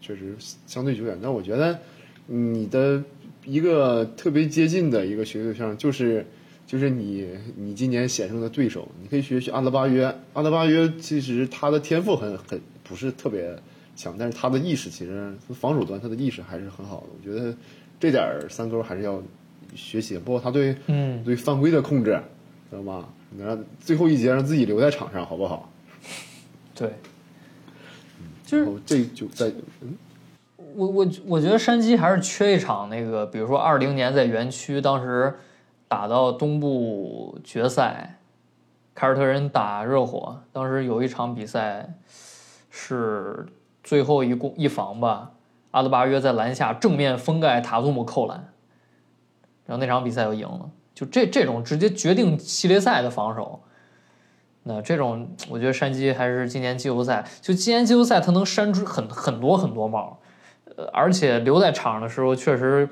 [0.01, 0.35] 确实
[0.65, 1.15] 相对久远。
[1.21, 1.77] 但我觉得
[2.25, 3.01] 你的
[3.45, 6.25] 一个特别接近的一个学习对象，就是
[6.65, 10.11] 就是你你今年险胜的对手，你可以学学阿德巴约。
[10.33, 13.55] 阿德巴约其实他的天赋很很不是特别
[14.01, 17.07] 强，但是他的意识其实防守端他的意识还是很好的。
[17.15, 17.55] 我觉得
[17.99, 19.21] 这点三勾还是要
[19.75, 22.19] 学习，包括他对嗯对犯规的控制，
[22.69, 23.07] 知道吗？
[23.39, 25.71] 让最后一节让自己留在场上，好不好？
[26.73, 26.93] 对，
[28.43, 29.95] 就是这就在嗯，
[30.75, 35.33] 我我我觉得山鸡还是缺一场那个，比如说二零年在园区当时
[35.87, 38.17] 打到东部决赛，
[38.93, 41.93] 凯尔特人打热火，当时有一场比赛
[42.69, 43.45] 是
[43.83, 45.31] 最后一攻一防吧，
[45.71, 48.37] 阿德巴约在篮下正面封盖塔图姆扣篮，
[49.65, 53.61] 然后那场比赛就赢了，就这这种直接决定系列赛的防守。
[54.63, 60.19] 那这种，我觉得山鸡还是今年季后赛，就今年季后赛他能扇出很很多很多帽，
[60.75, 62.87] 呃，而且留在场上的时候确实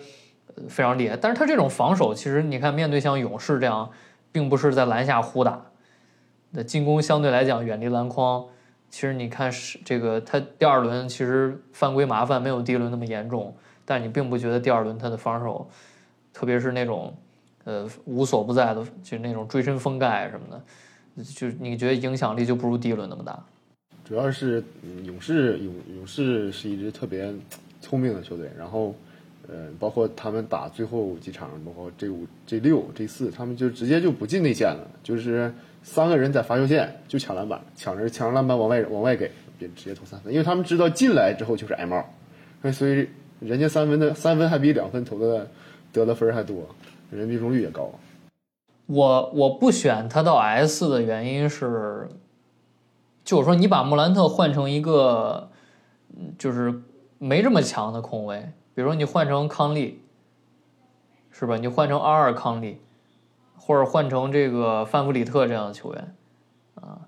[0.68, 1.16] 非常厉害。
[1.16, 3.88] 但是他这种防守，其实你看面对像勇士这样，
[4.32, 5.62] 并不是在篮下胡打，
[6.50, 8.46] 那进攻相对来讲远离篮筐。
[8.90, 15.70] 其实你看是这个他第二轮其实犯规麻烦没有第一轮那么严重，但你并不觉得第二轮他的防守，
[16.34, 17.14] 特别是那种
[17.64, 20.62] 呃无所不在的，就那种追身封盖什么的。
[21.24, 23.38] 就你觉得影响力就不如第一轮那么大？
[24.06, 27.32] 主要是、嗯勇士勇勇士是一支特别
[27.82, 28.96] 聪明的球队，然后
[29.48, 42.04] 呃，包括他们打最后几场，包括这五、这六、这四，他们就直接就不进内线了，就是三个人在罚球线就抢篮板，抢着抢着篮板往外往外给，别直接投三分，因为他们知道进来之后就是挨帽，
[42.72, 43.08] 所以
[43.40, 45.50] 人家三分的三分还比两分投的
[45.92, 46.68] 得的分还多，
[47.10, 47.92] 人命中率也高。
[48.86, 52.10] 我我不选他到 S 的原因是，
[53.24, 55.50] 就是说你把莫兰特换成一个，
[56.38, 56.82] 就是
[57.18, 60.02] 没这么强的控卫，比如说你换成康利，
[61.32, 61.56] 是吧？
[61.58, 62.82] 你换成阿尔康利，
[63.60, 66.16] 或者换成这个范弗里特这样的球员，
[66.76, 67.02] 啊，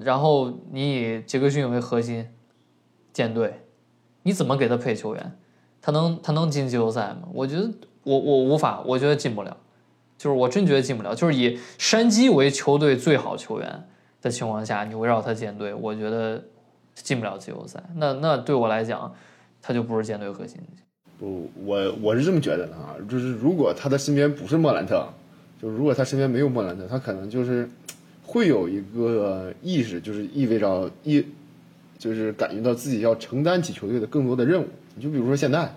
[0.00, 2.28] 然后你以杰克逊为核心
[3.12, 3.62] 建队，
[4.22, 5.38] 你怎么给他配球员？
[5.80, 7.28] 他能他能进季后赛吗？
[7.32, 7.70] 我觉得
[8.02, 9.56] 我我无法，我觉得进不了。
[10.18, 11.14] 就是我真觉得进不了。
[11.14, 13.88] 就是以山鸡为球队最好球员
[14.20, 16.42] 的情况下，你围绕他建队，我觉得
[16.94, 17.80] 进不了季后赛。
[17.94, 19.14] 那那对我来讲，
[19.62, 20.60] 他就不是建队核心。
[21.18, 25.08] 不，我我是这么觉得的啊，就是如果他的身边不是莫兰特，
[25.60, 27.68] 就是如果他身边没有莫兰特，他可能就是
[28.22, 31.24] 会有一个意识，就是意味着意，
[31.98, 34.66] 就是感觉到自己要承担起球队的更多的任务。
[34.94, 35.74] 你就比如说现在，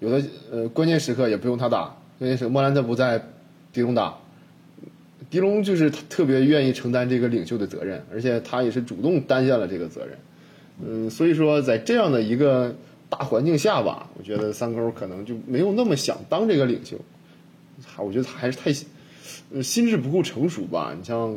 [0.00, 3.20] 有的呃关键时刻也不用他打，关键时刻莫兰特不在，
[3.72, 4.16] 迪龙打，
[5.28, 10.18] 迪龙就是特别愿意承担这个领袖的责任，而且他也是主动担下了这个责任。
[10.84, 12.74] 嗯，所以说在这样的一个
[13.08, 16.96] 大环境下吧，我觉得三勾可能就没有那么想当这个领袖，
[17.84, 18.70] 还我觉得他还是太
[19.54, 20.92] 呃心智不够成熟吧。
[20.96, 21.34] 你像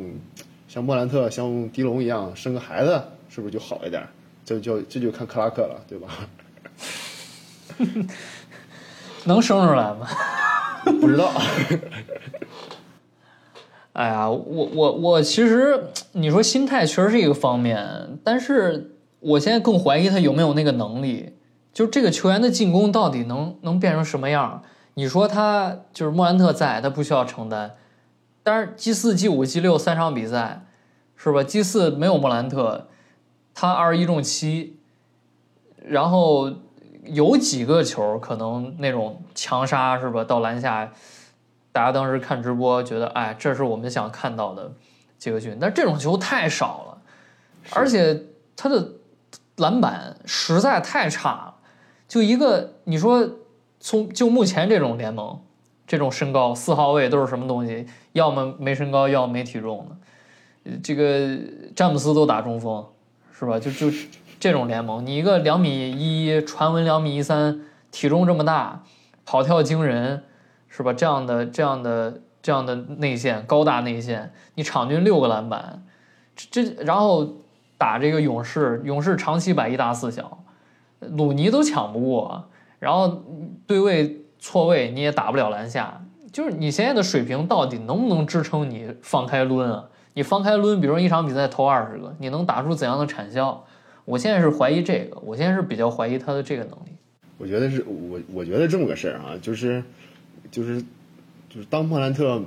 [0.68, 4.04] 像莫兰特、像迪龙一样生个孩子，是不是就好一点？
[4.46, 6.08] 这就这就看克拉克了，对吧？
[9.26, 10.08] 能生出来吗？
[11.00, 11.32] 不知道，
[13.94, 15.84] 哎呀，我我我其实
[16.14, 21.34] 你说心态确实是一个方面，但是我现在更怀疑他有没有那个能力。
[21.72, 24.64] 就这个球员的进攻到底能能变成什么样？
[24.96, 27.76] 你说他就是莫兰特在，他不需要承担。
[28.44, 30.66] 但是 G 四、G 五、G 六三场比赛，
[31.16, 32.88] 是吧？G 四没有莫兰特，
[33.54, 34.80] 他二十一中七，
[35.86, 36.52] 然后
[37.04, 40.24] 有几个球可能那种强杀是吧？
[40.24, 40.92] 到篮下，
[41.72, 44.72] 大家当时看直播觉得，哎，这是我们想看到的
[45.18, 46.98] 杰克逊，但这种球太少了，
[47.72, 48.24] 而且
[48.56, 48.94] 他的
[49.58, 51.56] 篮板实在太差了。
[52.08, 53.30] 就一个，你说
[53.80, 55.40] 从就目前这种联盟，
[55.88, 57.86] 这种身高四号位都是什么东西？
[58.14, 60.80] 要么没身高，要么没体重的。
[60.84, 61.38] 这个
[61.76, 62.86] 詹姆斯都打中锋，
[63.32, 63.58] 是吧？
[63.58, 63.90] 就就
[64.40, 67.62] 这种联盟，你一个两米一，传闻两米一三，
[67.92, 68.84] 体重这么大，
[69.26, 70.24] 跑跳惊人，
[70.68, 70.94] 是吧？
[70.94, 75.84] 这样的这样的这样的内线，高大内线，你场均六个篮板，
[76.36, 77.38] 这这然后
[77.78, 80.44] 打这个勇士，勇士长期摆一大四小，
[81.00, 82.49] 鲁尼都抢不过，
[82.80, 83.24] 然后
[83.68, 86.02] 对位错位你也打不了篮下，
[86.32, 89.86] 就是你现在的水平到底能不能支撑你放开抡啊？
[90.14, 93.66] 你放开抡，比如说一场比赛投二十个，你能打出怎样的产效？
[94.06, 96.98] 我现在是怀疑这个，我现在是比较怀疑他的这个能力。
[97.38, 99.84] 我觉得是我我觉得这么个事儿啊，就是
[100.50, 100.82] 就是
[101.50, 102.42] 就是当莫兰特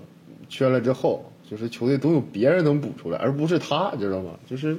[0.49, 4.33] 缺了之后，就是球队都有别人能补出来，而不是他，知道吗？
[4.47, 4.77] 就是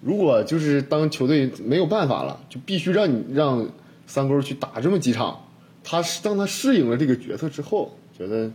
[0.00, 3.66] 如果就是当球队没有办法了，就必须让你让
[4.06, 5.44] 三勾去打这么几场，
[5.82, 8.50] 他是当他适应了这个角色之后，觉得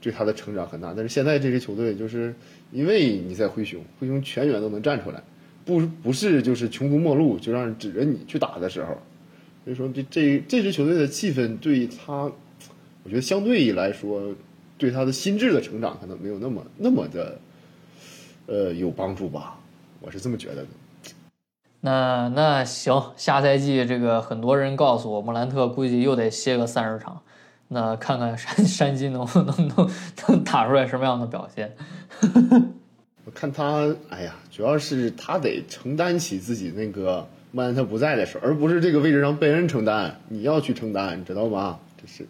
[0.00, 0.94] 对他的成长很大。
[0.94, 2.34] 但是现在这支球队就是
[2.72, 5.22] 因为你在灰熊，灰熊全员都能站出来，
[5.64, 8.96] 不不是就是穷途末路就让人指着你去打的时候，
[9.64, 12.30] 所以说这这这支球队的气氛对他，
[13.02, 14.34] 我觉得相对来说
[14.78, 17.40] 对他的心智的成长可能没有那么那么的
[18.46, 19.58] 呃有帮助吧，
[20.00, 20.68] 我是这么觉得的。
[21.88, 27.18] 那那行，下赛季这个很多人告诉我，莫兰特估计又得歇个三十场，
[27.68, 29.90] 那看看山 山鸡能不能能
[30.28, 31.74] 能打出来什么样的表现。
[33.24, 41.78] 我看他，哎呀，主要是他得承担起自己那个莫兰特不在的时候，而不是这个位置让贝恩承担，你要去承担，你知道吗？
[41.96, 42.26] 这是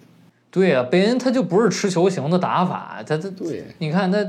[0.53, 4.25] 对呀、贝恩他就不是持球型的打法，他他对你看他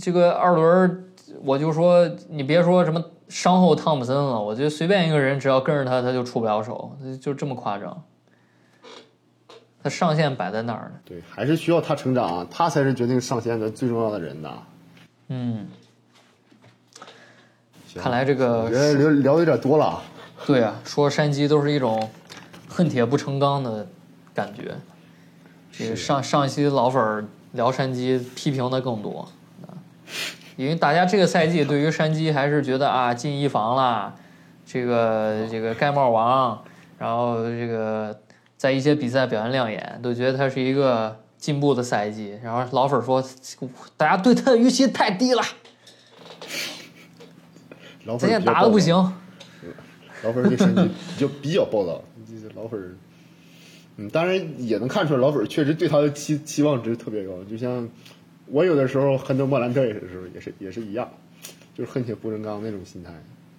[0.00, 1.04] 这个二轮，
[1.44, 8.04] 我就说你别说什么伤后汤普森了，我觉得随便一个人只要跟着他，他就出不了手，就这么夸张。
[9.82, 11.00] 他上限摆在那儿呢。
[11.04, 14.62] 对，还是需要他成长，他才是决定上限的最重要的人呐。
[15.28, 15.68] 嗯，
[17.86, 20.02] 行看来这我觉个得聊聊的有点多了啊。
[20.46, 22.10] 对啊，说山鸡都是一种
[22.68, 23.86] 恨铁不成钢的
[24.34, 24.74] 感觉。
[25.70, 29.28] 这个上上一期老粉聊山鸡批评的更多，
[30.58, 34.12] 因为大家这个赛季对于山鸡还是觉得啊进一防啦，
[34.66, 36.60] 这个这个盖帽王，
[36.98, 38.18] 然后这个
[38.56, 42.36] 在一些比赛表现亮眼，都觉得他是一个进步的赛季。
[42.42, 43.24] 然后老粉说，
[43.96, 45.42] 大家对他的预期太低了，
[48.06, 48.96] 老粉咱现在打的不行。
[50.24, 52.96] 老粉儿对山鸡就比较暴躁，就是老粉儿，
[53.98, 57.34] 嗯，当然也能看出来，老粉儿确实对他的期期望值特别高。
[57.48, 57.88] 就像
[58.50, 61.08] 我有的时候恨得莫兰特的时候，也是也是一样，
[61.74, 63.10] 就是恨铁不成钢那种心态。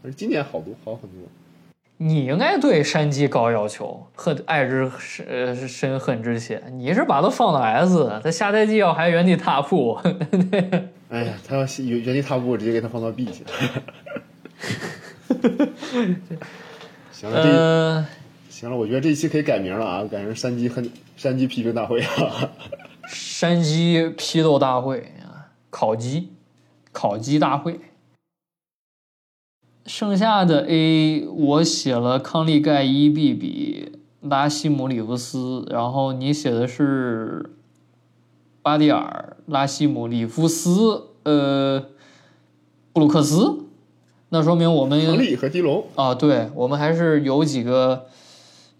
[0.01, 1.27] 但是今年好多好很多，
[1.97, 6.63] 你应该对山鸡高要求，恨爱之深呃深恨之切。
[6.71, 9.99] 你是把他放到 S，他下赛季要还原地踏步。
[11.09, 13.43] 哎呀，他要原原地踏步，我直接给他放到 B 去。
[17.11, 18.07] 行了，这、呃，
[18.59, 22.51] 行了，我觉得这一期可以改名了啊，改成山鸡恨山鸡批评大会啊。
[23.07, 26.27] 山鸡批斗大会啊，烤鸡，
[26.91, 27.79] 烤鸡大会。
[29.85, 37.51] 剩下的 A 我写了康利、盖伊、比比、拉西姆、里弗斯，然后你写的是
[38.61, 41.85] 巴蒂尔、拉西姆、里夫斯、呃，
[42.91, 43.59] 布鲁克斯。
[44.31, 48.07] 那说明我们康利和迪龙，啊，对我们还是有几个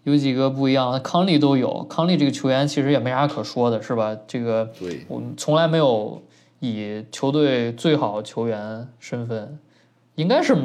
[0.04, 1.84] 有几个不一样，康利都有。
[1.84, 4.16] 康利这个球员其实也没啥可说的，是吧？
[4.26, 6.22] 这个对我们从来没有
[6.58, 9.58] 以球队最好球员身份，
[10.14, 10.56] 应该是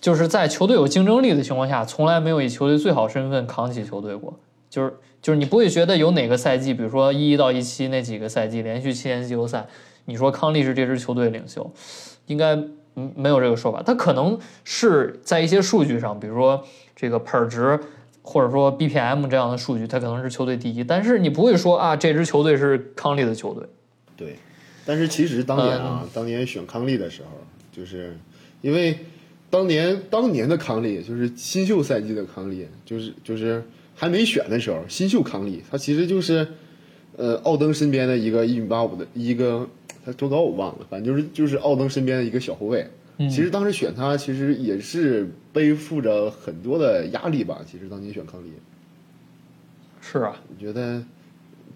[0.00, 4.38] 就是在球队有竞争力的情况下，从来没有以球队最好身份扛起球队过。
[4.70, 9.66] 就是就是你不会觉得有哪个赛季，比如说一一到一七那几个赛季连续七年季后赛，
[10.04, 11.70] 你说康利是这支球队领袖，
[12.26, 12.58] 应该。
[12.98, 16.64] 嗯，没有这个说法，他可能是在一些数据上，比如说
[16.94, 17.78] 这个 per 值，
[18.26, 20.82] 或者说 BPM 这样的数据，他可能是球队第一。
[20.82, 23.64] 但是你不会说啊，这支球队是康利的球队。
[24.16, 24.36] 对，
[24.84, 27.28] 但是其实当年啊，当年选康利的时候，
[27.72, 28.18] 就是
[28.60, 28.98] 因为
[29.48, 33.62] 当年当年的康利就是新秀赛季的康利，就是就是
[33.94, 36.46] 还没选的时候，新秀康利，他其实就是
[37.16, 39.66] 呃奥登身边的一个一米八五的一个。
[40.04, 42.88] 他多高我忘了，反正就是就是奥登身边的一个小后卫。
[43.18, 47.60] 其实当时选他，其实也是背负着很多的压力吧。
[47.66, 48.52] 其实当年选康利，
[50.00, 51.02] 是啊，我觉得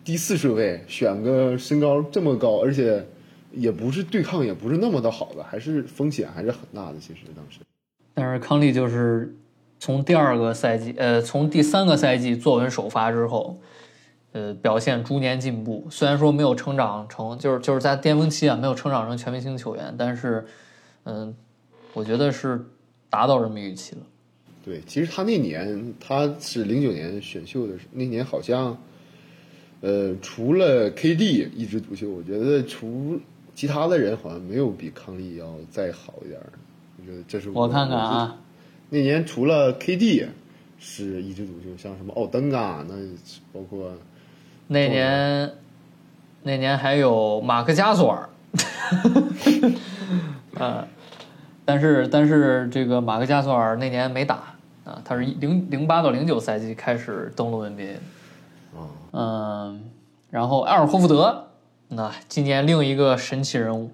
[0.05, 3.07] 第四顺位选个身高这么高，而且
[3.53, 6.99] 也不是对抗，也不是那么的好的，还是风险还是很大的。
[6.99, 7.61] 其实当时，
[8.15, 9.35] 但是康利就是
[9.79, 13.61] 从第二个赛季，呃，从第三个赛季坐稳首发之后。
[14.33, 20.47] 呃，表现逐年进步，虽然说没有成长成，就是就是在巅峰期啊，没有成长成全明星球员，但是，
[21.05, 21.35] 嗯，
[21.93, 22.65] 我觉得是
[23.09, 24.03] 达到人们预期了。
[24.65, 28.77] 对，其实他那年他是零九年选秀的，那年好像，
[29.81, 33.19] 呃，除了 KD 一枝独秀，我觉得除
[33.55, 36.39] 其他的人好像没有比康利要再好一点。
[36.99, 38.39] 我觉得这是我看看啊，
[38.91, 40.27] 那年除了 KD
[40.79, 42.95] 是一枝独秀，像什么奥登啊，那
[43.53, 43.93] 包括。
[44.69, 45.51] 那年，
[46.45, 48.29] 那年还有马克加索尔，
[50.61, 50.87] 啊，
[51.65, 54.55] 但是但是这个马克加索尔那年没打
[54.85, 57.97] 啊，他是零零八到零九赛季开始登陆 NBA，
[59.13, 59.83] 嗯，
[60.31, 61.49] 然后埃尔霍福德，
[61.89, 63.91] 那今年另一个神奇人物，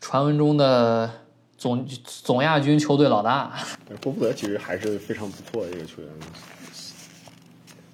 [0.00, 1.10] 传闻中的
[1.56, 3.52] 总总亚军球队老大，
[4.04, 6.10] 霍福德其实还是非常不错的一个球员。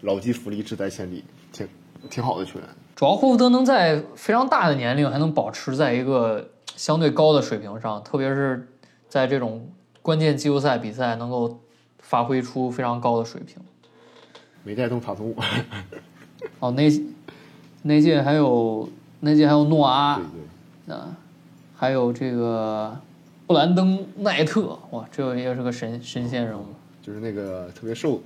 [0.02, 1.22] 老骥伏枥，志在千里，
[1.52, 1.68] 挺
[2.08, 2.66] 挺好的球员。
[2.96, 8.68] 主要霍福德能在非常大的年龄还能保持在一个相对高的水平上，特别是
[9.08, 9.68] 在这种
[10.02, 11.60] 关键季后赛比赛能够
[11.98, 13.56] 发挥出非常高的水平。
[14.64, 15.36] 没带动塔图姆。
[16.58, 16.90] 哦，那
[17.82, 18.88] 那届还有
[19.20, 20.24] 那届还有诺阿，对
[20.86, 21.16] 对，啊，
[21.76, 22.96] 还有这个
[23.46, 26.64] 布兰登奈特，哇，这也是个神神仙人物。
[27.02, 28.20] 就是那个特别瘦。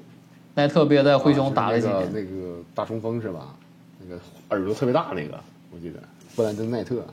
[0.56, 3.56] 奈特别在灰熊打了几年，那个大冲锋是吧？
[4.00, 4.20] 那个
[4.50, 5.40] 耳朵特别大那个，
[5.72, 5.98] 我记得
[6.36, 7.04] 布兰登奈特。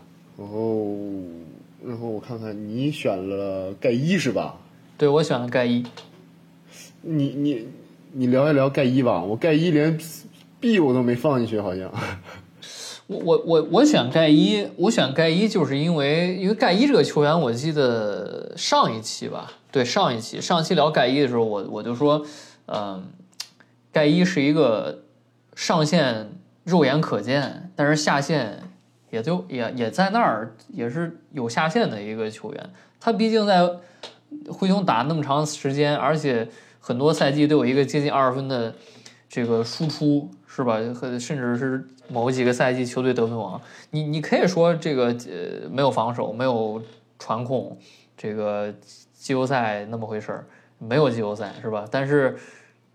[0.41, 0.97] 然后，
[1.85, 4.57] 然后我看看你选了盖伊是吧？
[4.97, 5.85] 对，我选了盖伊。
[7.01, 7.67] 你你
[8.13, 9.95] 你聊一聊盖伊吧，我盖伊连
[10.59, 11.91] B 我都没放进去，好像。
[13.05, 22.25] 我我我我选盖伊，我选盖伊就是因为因为盖伊这个球员，我记得上一期吧，对上一期上期聊盖伊的时候，我我就说，
[22.65, 23.03] 嗯。
[23.93, 25.03] 盖伊是一个
[25.53, 26.31] 上限
[26.63, 28.60] 肉眼可见，但是下限
[29.11, 32.69] 也就也也在那儿，也是有下限的一个球员。
[32.99, 33.69] 他毕竟在
[34.49, 36.47] 灰熊打那么长时间，而且
[36.79, 38.73] 很多赛季都有一个接近二十分的
[39.29, 40.79] 这个输出是吧？
[40.95, 46.81] 和甚至是某几个赛季球队得分王，你你可以说这个呃没有防守，没有
[47.19, 47.77] 传控，
[48.17, 48.73] 这个
[49.13, 50.45] 季后赛那么回事儿，
[50.77, 51.85] 没有季后赛是吧？
[51.91, 52.37] 但是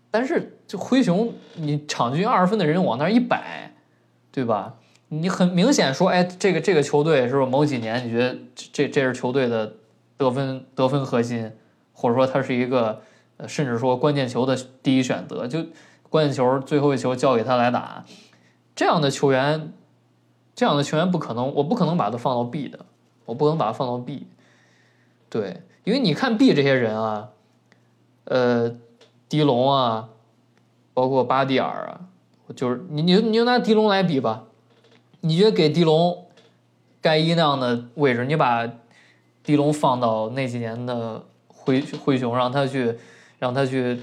[0.09, 3.73] 但是就灰熊，你场均二十分的人往那儿一摆，
[4.31, 4.75] 对吧？
[5.09, 9.73] 你很明显说，哎，这个这个球队是不是某几年你觉得这这是球队的
[10.17, 11.53] 得分得分核心，
[11.93, 13.01] 或者说他是一个
[13.37, 15.65] 呃甚至说关键球的第一选择，就
[16.09, 18.03] 关键球最后一球交给他来打，
[18.75, 19.71] 这样的球员，
[20.53, 22.85] 这样的球员不可能，我不可能把他放到 B 的，
[23.25, 24.27] 我不能把他放到 B，
[25.29, 27.29] 对，因为你看 B 这些人啊，
[28.25, 28.75] 呃，
[29.29, 30.09] 迪龙啊，
[30.93, 32.01] 包括巴蒂尔啊，
[32.57, 34.43] 就是你你你就拿迪龙来比吧。
[35.21, 36.25] 你觉得给迪龙
[37.01, 38.71] 盖伊那样的位置，你把
[39.43, 42.95] 迪龙放到那几年的灰灰熊，让他去
[43.39, 43.99] 让他去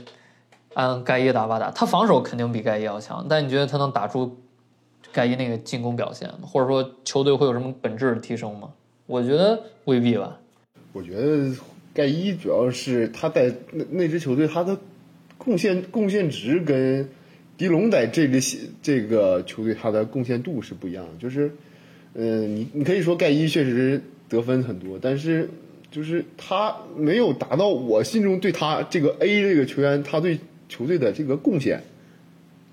[0.74, 4.36] 按盖伊打法打，他防守肯定比盖伊要强，但你觉得他能打出
[5.12, 6.28] 盖伊那个进攻表现？
[6.42, 8.70] 或者说球队会有什么本质的提升吗？
[9.06, 10.38] 我觉得未必吧。
[10.92, 11.54] 我觉得
[11.92, 14.76] 盖伊主要是他在那那支球队他的
[15.38, 17.08] 贡献贡献值跟。
[17.56, 18.40] 迪龙在这个
[18.82, 21.10] 这个球队，他的贡献度是不一样的。
[21.20, 21.50] 就是，
[22.14, 25.48] 嗯，你你可以说盖伊确实得分很多，但是
[25.90, 30.38] 就是他没有达到我心中对他这个 A 这个球员他对
[30.68, 31.80] 球队的这个贡献，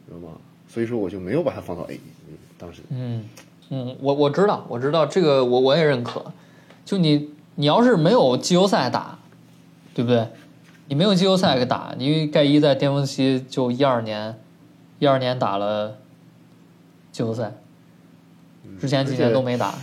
[0.07, 0.37] 知道吗？
[0.67, 1.99] 所以说我就没有把他放到 A。
[2.57, 3.23] 当时，嗯
[3.69, 6.33] 嗯，我我知道，我知道这个我我也认可。
[6.85, 9.19] 就你你要是没有季后赛打，
[9.93, 10.27] 对不对？
[10.87, 14.35] 你没有季后赛给打，因为盖伊在巅峰期就一二年。
[15.01, 15.97] 一二年打了
[17.11, 17.51] 季后赛，
[18.79, 19.73] 之前几年都没打。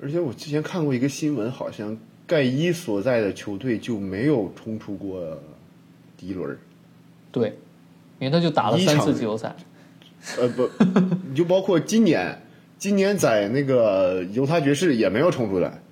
[0.00, 5.36] 而且我之前看过一个新闻，好像盖伊所在的球队就没有冲出过
[6.16, 6.56] 第一轮。
[7.32, 7.58] 对，
[8.20, 9.56] 因为他就打了三次季后赛。
[10.38, 10.70] 呃不，
[11.28, 12.40] 你就包括今年，
[12.78, 15.82] 今年在那个犹他爵士也没有冲出来。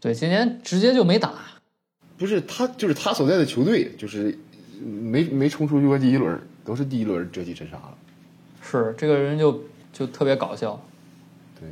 [0.00, 1.32] 对，今年直接就没打。
[2.18, 4.36] 不是他，就是他所在的球队，就是
[4.82, 6.36] 没没冲出去过第一轮。
[6.64, 7.94] 都是第一轮折戟沉沙了，
[8.62, 9.60] 是这个人就
[9.92, 10.80] 就特别搞笑，
[11.60, 11.68] 对，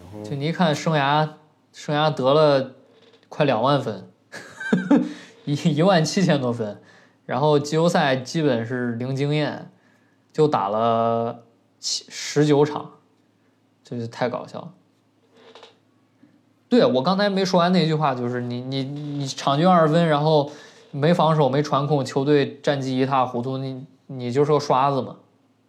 [0.00, 1.28] 然后就你一看生涯
[1.72, 2.72] 生涯得了
[3.28, 4.08] 快两万分，
[5.44, 6.80] 一一万七千多分，
[7.24, 9.72] 然后季后赛基本是零经验，
[10.32, 11.42] 就打了
[11.80, 12.92] 七十九场，
[13.82, 14.72] 这就太搞笑。
[16.68, 20.52] 对我刚才没说完那句话，就是你你你场均二十分，然后
[20.92, 23.84] 没防守没传控，球队战绩一塌糊涂，你。
[24.06, 25.16] 你就是个刷子嘛，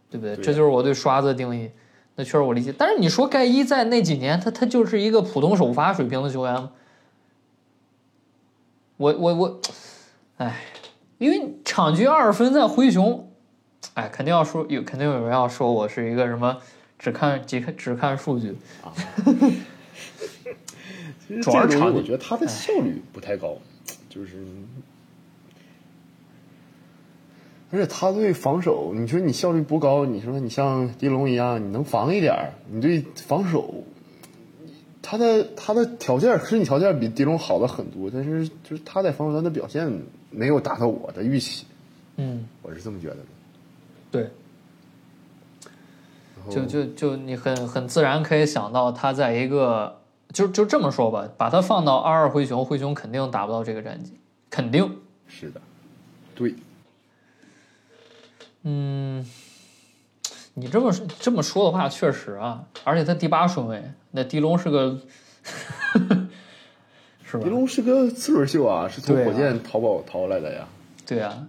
[0.09, 0.35] 对不对？
[0.37, 1.69] 这就是我对刷子的定义。
[2.15, 2.73] 那确实我理解。
[2.75, 6.71] 但是你说盖伊在那几年，他他就是一个普通首发水平的球员吗？
[8.97, 9.61] 我我我，
[10.37, 10.63] 哎，
[11.19, 13.31] 因为场均二十分在灰熊，
[13.93, 16.57] 哎，肯定要说有，肯定有人要说我是一个什么
[16.97, 18.89] 只看只看只看数据啊。
[21.43, 23.57] 主要是我觉得他的效率不太高，
[24.09, 24.43] 就是。
[27.69, 33.83] 而且他对防守，你说你效率不高，你说你像狄龙一样，你能防一点儿，你对防守，
[35.01, 39.91] 他的他的条件身体条件比狄龙好的很多，但是就是他在防守端的表现
[40.31, 41.65] 没有达到我的预期，
[42.15, 43.25] 嗯，我是这么觉得的。
[44.09, 44.29] 对，
[46.49, 49.99] 就就就你很很自然可以想到他在一个
[50.31, 54.13] 就就这么说吧，把他放到二二灰熊，灰熊肯定达不到这个战绩，
[54.49, 54.89] 肯定
[55.27, 55.59] 是的，
[56.33, 56.55] 对。
[58.69, 59.25] 嗯，
[60.55, 60.91] 你这么
[61.21, 64.99] 这么说的话，确实啊，而且他第八顺位，那狄龙是个，
[67.23, 67.43] 是吧？
[67.43, 70.67] 狄龙是个次轮秀啊，是从火箭淘宝淘来的呀。
[71.05, 71.47] 对啊，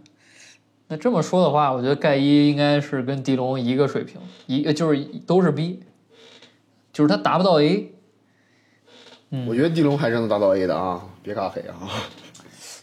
[0.86, 5.82] 那这么说的话，我觉得盖伊应该是跟狄龙一个水平，一就是都是 B，
[6.92, 7.92] 就是他达不到 A。
[9.30, 11.74] 嗯，我觉得狄龙还是能达到 A 的啊，别尬黑啊。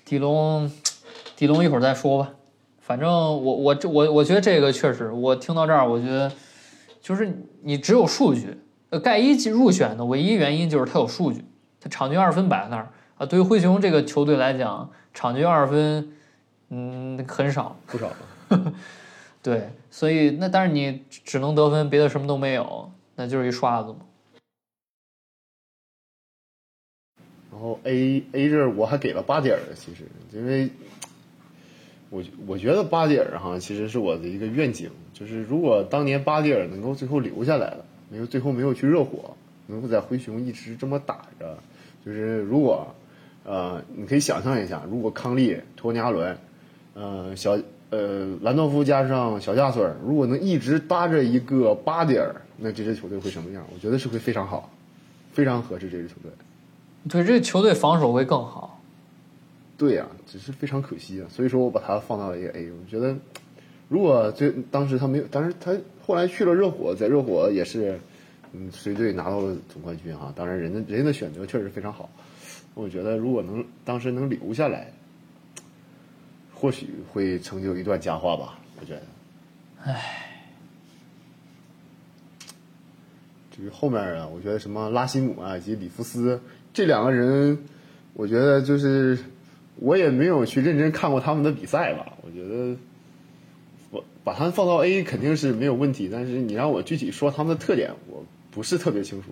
[0.03, 0.69] 狄龙，
[1.37, 2.33] 狄龙一会儿再说吧。
[2.85, 6.31] 反正我我这我我觉得这个确实，我听到这儿，我觉得
[7.01, 8.55] 就是你只有数据。
[8.91, 11.43] 呃，盖伊入选的唯一原因就是他有数据，
[11.81, 13.25] 他场均二分摆在那儿啊。
[13.25, 16.13] 对于灰熊这个球队来讲，场均二分，
[16.69, 18.11] 嗯，很少，不少。
[19.41, 23.97] 对，所以那但是你只能得分，别的什么都没有，那就是一刷子嘛。
[27.51, 30.69] 然后 A A 这我还给了八点儿，其实因为。
[32.09, 39.35] 我我觉得巴蒂尔哈其实是我的一个愿景，就是如果当年巴蒂尔能够最后留下来了，没有最后没有去热火，
[39.67, 41.57] 能够在灰熊一直这么打着，
[42.05, 42.87] 就是如果，
[43.43, 46.37] 呃，你可以想象一下，如果康利、托尼·阿伦，
[46.93, 47.57] 呃，小
[47.89, 53.65] 呃兰道夫加上小加索尔，如果能一直搭着一个巴点儿，那这支球队会什么样？
[53.73, 54.69] 我觉得是会非常好，
[55.33, 56.31] 非常合适这支球队。
[57.09, 58.74] 对，这个球队防守会更好。
[59.77, 62.71] 对呀、只是非常可惜啊，所以说我把他放到了一个 A。
[62.71, 63.15] 我觉得，
[63.89, 67.99] 如果最当时他没有，但是他后来去了热火，在热火也是，
[68.53, 72.09] 嗯，随队拿到了总冠军哈、当然，人的人家的选择确实非常好。
[72.73, 74.91] 我觉得如果能当时能留下来，
[76.53, 78.57] 或许会成就一段佳话吧。
[78.79, 79.01] 我觉得，
[79.83, 80.41] 唉，
[83.51, 86.41] 至于后面啊，我觉得什么拉希姆啊以及里弗斯
[86.73, 87.57] 这两个人，
[88.13, 89.17] 我觉得就是
[89.77, 92.13] 我也没有去认真看过他们的比赛吧。
[92.21, 92.75] 我觉得
[93.91, 99.29] 我把他们放到 A 肯定是没有问题，但是你让我具体说他们的特点，我不是特别清楚。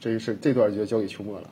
[0.00, 1.50] 这是这段就交给秋末了。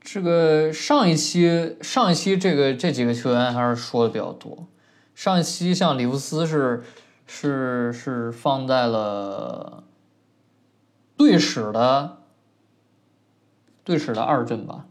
[0.00, 4.66] 这个上一期上一期这个这几个球员还是说的比较多。
[5.14, 6.82] 上一期像里弗斯是
[7.26, 9.84] 是是放在了
[11.16, 12.18] 队史的
[13.84, 14.86] 队史的二阵吧，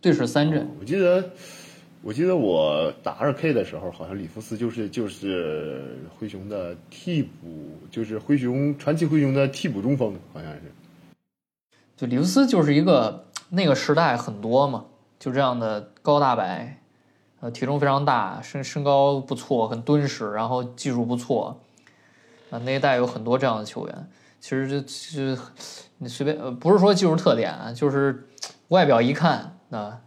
[0.00, 0.70] 队史三阵。
[0.78, 1.30] 我记得，
[2.02, 10.62] 我记得我打二 K 的时候，好像里弗斯就是就是灰熊的替补，就是灰熊传奇灰熊的替补中锋，好像是。
[11.96, 14.86] 就里弗斯就是一个那个时代很多嘛，
[15.18, 16.80] 就这样的高大白，
[17.40, 21.60] 呃，体重非常大，身身高不错，很敦实，然后技术不错，
[22.48, 24.10] 啊、那一代有很多这样的球员。
[24.40, 25.42] 其实这这
[25.98, 28.26] 你随便，不是说技术特点啊，就是
[28.68, 30.00] 外表一看啊，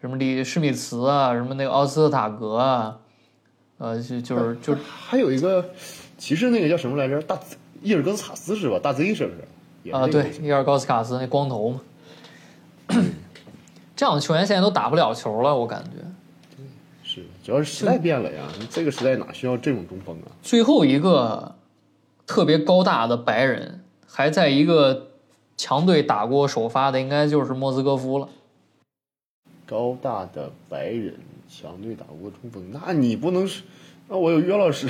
[0.00, 2.98] 什么里施米茨啊，什么那个奥斯特塔格啊，
[3.78, 5.64] 呃，就就是就还有一个，
[6.18, 7.20] 骑士那个叫什么来着？
[7.22, 7.38] 大
[7.82, 8.78] 伊尔戈斯卡斯是吧？
[8.82, 9.90] 大 Z 是不是？
[9.90, 11.80] 啊，那个对，伊尔高斯卡斯那光头嘛，
[13.96, 16.04] 这样的球员现在都打不了球了，我感觉。
[17.02, 18.42] 是，主要是时代变了呀。
[18.68, 20.28] 这个时代哪需要这种中锋啊？
[20.42, 21.54] 最后一个
[22.26, 25.08] 特别高大的白人，还在一个
[25.56, 28.28] 强队打过首发的，应该就是莫斯科夫了。
[29.66, 31.14] 高大的白人
[31.48, 33.62] 强队打过中锋，那你不能是？
[34.08, 34.86] 那我有约老师，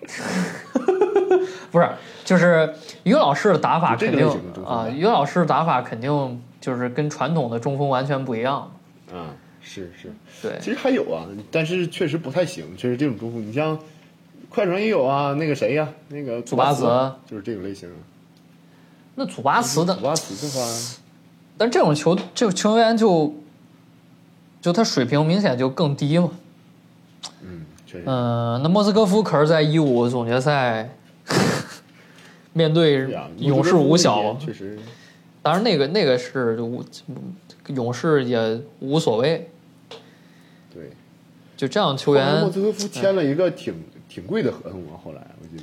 [1.70, 1.86] 不是，
[2.24, 2.74] 就是
[3.04, 8.72] 于老师的打法这个肯定啊，吧于老师的打法肯定就是跟传统的中锋完全不一样。
[9.12, 10.10] 啊，是是。
[10.40, 12.74] 对，其实还有啊，但是确实不太行。
[12.74, 13.78] 确实这种中锋，你像
[14.48, 16.84] 快船也有啊，那个谁呀、那个祖巴茨
[17.26, 17.86] 就是这种类型。
[19.14, 20.66] 那祖巴茨的祖，巴茨的话，
[21.58, 23.34] 但这种球这个球员就
[24.66, 26.28] 就他水平明显就更低嘛。
[27.40, 28.04] 嗯，确实。
[28.04, 30.90] 嗯，那莫斯科夫可是在一五总决赛
[32.52, 33.08] 面对
[33.38, 34.76] 勇士五小，确实
[35.40, 36.84] 当然那个那个是无
[37.68, 39.48] 勇士也无所谓，
[40.74, 40.90] 对。
[41.56, 43.72] 就这样球员莫斯科夫签了一个挺
[44.08, 45.56] 挺贵的合同啊，后来我记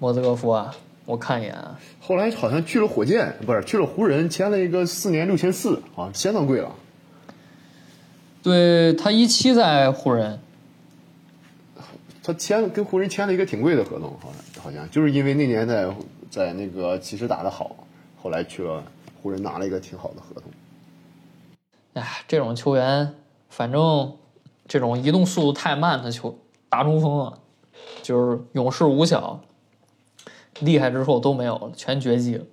[0.00, 0.74] 莫斯科夫啊，
[1.04, 6.74] 我看一眼啊，后来好像去了火箭，不是去了湖人，签了一个四年六千四啊，相当贵了。
[8.42, 10.38] 对他一七在湖人，
[12.22, 15.88] 他签跟湖人签了一个挺贵的合同，好像好像就是因为那年在
[16.30, 17.76] 在那个骑士打得好，
[18.22, 18.82] 后来去了
[19.22, 20.44] 湖人拿了一个挺好的合同。
[21.94, 23.12] 哎，这种球员，
[23.48, 24.16] 反正
[24.66, 27.34] 这种移动速度太慢的球大中锋啊，
[28.02, 29.40] 就是勇士五小
[30.60, 32.44] 厉害之后都没有了，全绝迹了。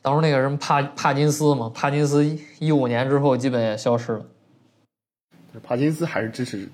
[0.00, 2.24] 当时那个人帕帕金斯嘛，帕金斯
[2.58, 4.24] 一五年之后基本也消失了。
[5.62, 6.68] 帕金斯还是支持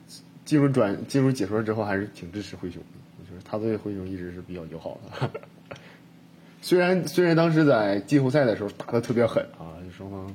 [0.45, 2.89] 进入转进入解说之后，还是挺支持灰熊的。
[3.19, 5.31] 我觉得他对灰熊一直是比较友好的。
[6.61, 10.35] 虽然虽然当时在季后赛的时候打的特别狠啊，双方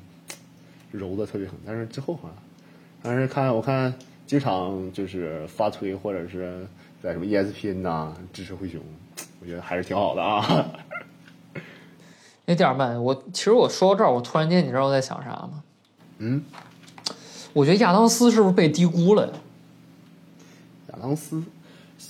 [0.91, 2.37] 揉的特别狠，但是之后好像，
[3.03, 3.93] 但是看我看
[4.25, 6.67] 经常就是发推或者是
[7.01, 8.81] 在什么 ESPN 呐、支持灰熊，
[9.41, 10.69] 我觉得还是挺好的啊。
[12.49, 15.61] 那第二曼，我其实我说到这儿，我突然间你知道我在想啥吗？
[16.17, 16.43] 嗯，
[17.53, 19.33] 我觉得亚当斯是不是被低估了呀？
[20.91, 21.43] 亚当斯，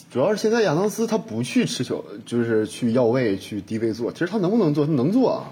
[0.10, 4.86] 主要是现在亚当斯他不去持球，就是去要位去低位做，其实他能不能做？
[4.86, 5.52] 他能做啊，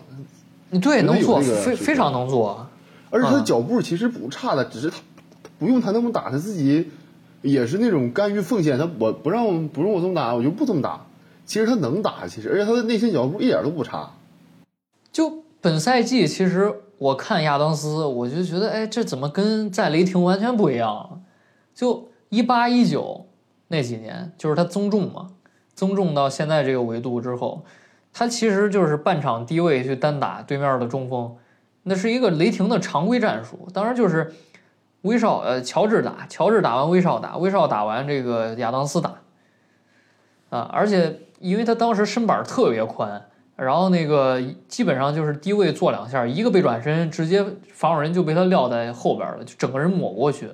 [0.82, 2.66] 对，能做，非非常能做。
[3.10, 5.00] 而且他的嗯脚步其实不差的，只是他
[5.44, 6.90] 他不用他那么打，他自己
[7.42, 8.78] 也是那种甘于奉献。
[8.78, 11.06] 他我不让不用我这么打，我就不这么打。
[11.46, 14.12] 其实他能打，其实而且他的内心脚步一点都不差。
[15.18, 21.24] 就本赛季，其实我看亚当斯，我就觉得，哎，这怎么跟在雷霆完全不一样？
[21.74, 23.26] 就一八一九
[23.70, 25.30] 那几年，就是他增重嘛，
[25.74, 27.66] 增重到现在这个维度之后，
[28.14, 31.36] 他其实就是半场低位去单打对面的中锋，
[31.82, 33.68] 那是一个雷霆的常规战术。
[33.74, 34.32] 当然就是
[35.02, 39.16] 威少呃乔治打，乔治打完威少打，威少打完这个亚当斯打，
[40.52, 43.26] 啊，而且因为他当时身板特别宽，
[43.58, 47.44] 然后那个基本上就是低位做两下，一个背转身，直接
[47.74, 50.48] 防守人就被他撂在后边了，就整个人抹过去，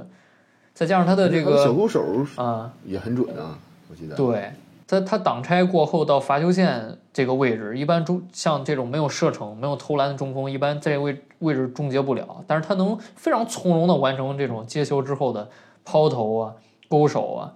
[0.73, 2.01] 再加上他的这个小勾手
[2.37, 3.59] 啊也很准啊，
[3.91, 4.15] 我记得。
[4.15, 4.51] 对
[4.87, 12.43] 他，他挡拆过后到罚球线这个位置，一般中像这种没有射程、没有投篮的中锋，一般在位位置终结不了。
[12.47, 15.49] 但是他能非常从容的完成这种接球之后的
[15.83, 16.53] 抛投啊、
[16.87, 17.53] 勾手啊。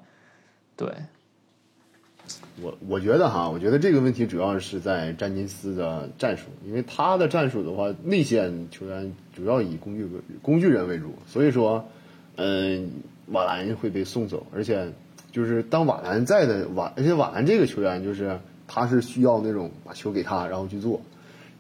[0.76, 0.88] 对，
[2.62, 10.08] 我我觉得哈，我觉得这个问题主要是在詹金斯的战术，因为他的战术的话，内线球员主要以工具
[10.42, 11.88] 工具人为主，所以说，
[12.36, 12.90] 嗯，
[13.28, 14.92] 瓦兰会被送走，而且
[15.32, 21.00] 就是当瓦兰在的瓦，而且瓦兰这个球员就是他是需要那种把球给他，然后去做，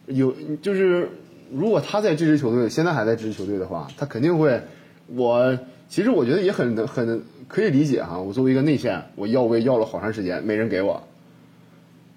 [0.07, 0.33] 有
[0.63, 1.09] 就是
[1.51, 4.61] 如果他在这支球队，现在还在这支球队的话，他肯定会，
[5.07, 11.01] 我其实我觉得也很很可以理解哈，我作为一个内线，我要位要了好长时间，没人给我，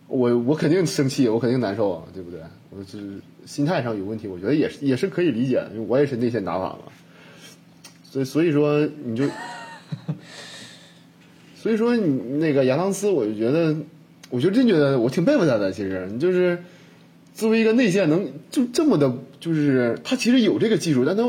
[0.09, 2.41] 我我肯定生气，我肯定难受啊，对不对？
[2.71, 6.93] 我就是心态上有问题，我觉得也是也是可以理解，因为我也是内线打法嘛，
[8.03, 9.25] 所以所以说你就，
[11.57, 13.77] 所以说你那个亚当斯，我就觉得，
[14.31, 16.09] 我就真觉得我挺佩服他的，其实。
[16.11, 16.59] 你就是
[17.35, 21.25] 作为一个内线能就这么的，就是他其实有这个技术，但他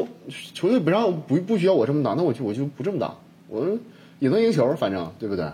[0.53, 3.15] 球队不让不不需要我这么打，那我就我就不这么打，
[3.51, 3.77] 我
[4.19, 5.45] 也能赢球，反正对不对？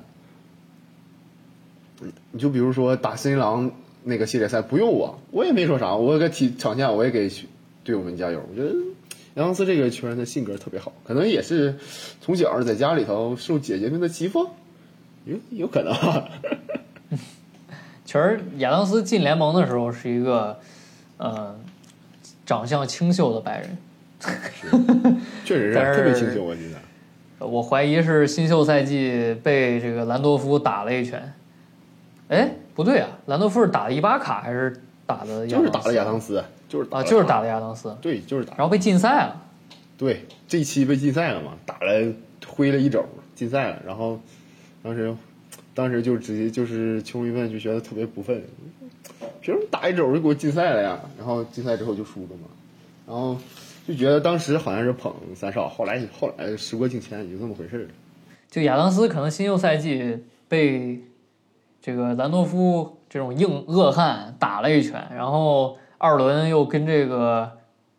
[2.31, 3.71] 你就比如说打森林狼
[4.03, 7.27] 那个系列赛，不用我，我也没说啥，我给体场下我也给
[7.83, 8.39] 队友们加油。
[8.51, 8.71] 我觉得
[9.33, 11.75] 杨昂斯这个球员的性格特别好，可能也是
[12.21, 14.47] 从小在家里头受姐姐们的欺负，
[15.25, 15.91] 有有可能。
[18.05, 20.59] 其实亚当斯进联盟的时候是一个，
[21.17, 21.59] 呃，
[22.45, 23.77] 长相清秀的白人。
[25.43, 26.86] 确实是是特别清秀，我觉得。
[27.39, 31.33] 我怀疑是新秀赛季被这个兰多夫打了一拳。
[32.29, 35.47] 哎，不对啊，兰多夫是打的伊巴卡还是打的？
[35.47, 38.55] 就是打了亚当斯，就是打啊，就是打他的亚当斯，对，就是打。
[38.57, 39.41] 然后被禁赛了。
[39.97, 42.13] 对，这一期被禁赛了嘛，打了
[42.45, 43.81] 挥了一肘，禁赛了。
[43.85, 44.19] 然后
[44.83, 45.15] 当时
[45.73, 48.41] 当时就直接就是球迷们就觉得特别不忿，
[49.41, 50.99] 凭什么打一肘就给我禁赛了呀？
[51.17, 52.47] 然后禁赛之后就输了嘛，
[53.07, 53.37] 然后
[53.87, 57.87] 就觉得当时好像是捧三少，后来后来时过境迁，也就这么回事儿。
[58.51, 61.01] 就亚当斯可能新秀赛季被
[61.81, 67.49] 这个兰多夫这种硬恶汉打了一拳，然后二轮又跟这个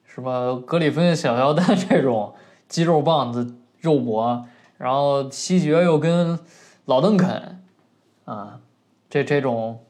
[0.04, 2.34] 什么格里芬小乔丹这种
[2.68, 6.38] 肌肉棒子肉搏，然后西决又跟
[6.84, 7.62] 老邓肯
[8.26, 8.60] 啊，
[9.08, 9.82] 这这种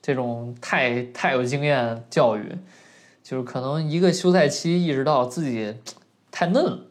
[0.00, 2.52] 这种太太有经验教育，
[3.22, 5.74] 就是可能一个休赛期意识到自己
[6.30, 6.86] 太嫩了，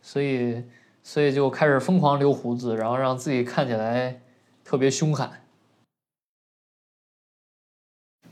[0.00, 0.62] 所以
[1.02, 4.20] 所以就开始疯狂留胡子，然后让自己看起来
[4.64, 5.40] 特别凶悍。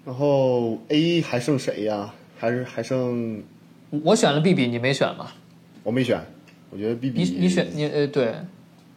[0.05, 2.15] 然后 A 还剩谁呀？
[2.39, 3.43] 还是还剩
[3.91, 5.31] 我选了 B B，你没选吗？
[5.83, 6.19] 我没选，
[6.71, 8.35] 我觉得 B B 你你选你呃对，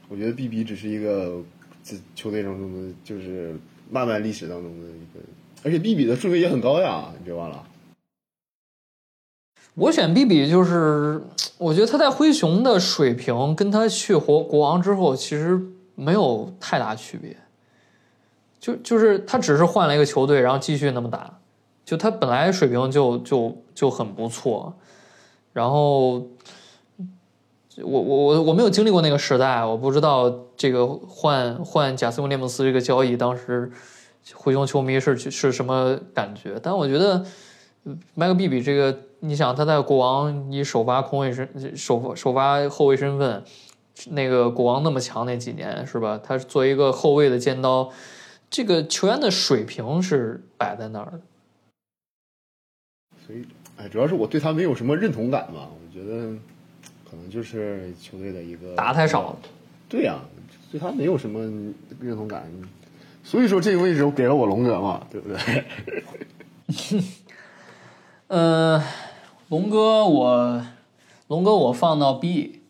[0.07, 1.43] 我觉得 B B 只是一个
[1.83, 3.55] 这球队当中的，就是
[3.89, 5.19] 漫漫历史当中的一个，
[5.63, 7.67] 而且 B B 的顺位也很高呀，你别忘了。
[9.75, 11.19] 我选 B B 就是
[11.57, 15.59] 我觉得他在灰熊的水平跟他去国国王之后其实
[15.95, 17.35] 没有太大区别，
[18.59, 21.39] 就就是他只是换了一个球队，然后继续那么打，
[21.83, 24.71] 就他本来水平就就就很不错，
[25.53, 26.19] 然后
[27.77, 33.71] 我我我我没有经历过那个时代，我不知道这个换换贾斯汀·列姆斯这个交易当时
[34.35, 37.25] 灰熊球迷是是什么感觉，但我觉得。
[38.13, 43.43] 麦克比比这个，你想他在国王以首发空位身首首发后卫身份，
[44.09, 46.19] 那个国王那么强那几年是吧？
[46.23, 47.91] 他作为一个后卫的尖刀，
[48.49, 51.19] 这个球员的水平是摆在那儿的。
[53.25, 53.45] 所以，
[53.77, 55.69] 哎，主要是我对他没有什么认同感吧。
[55.69, 56.33] 我觉得
[57.09, 59.37] 可能就是球队的一个打太少了。
[59.89, 60.19] 对呀、
[60.71, 61.39] 对他没有什么
[61.99, 62.49] 认同感。
[63.23, 65.63] 所以说这个位置我给了我龙哥嘛，对不对？
[68.27, 68.83] 呃，
[69.49, 70.65] 龙哥我，
[71.27, 72.61] 龙哥我放到 B，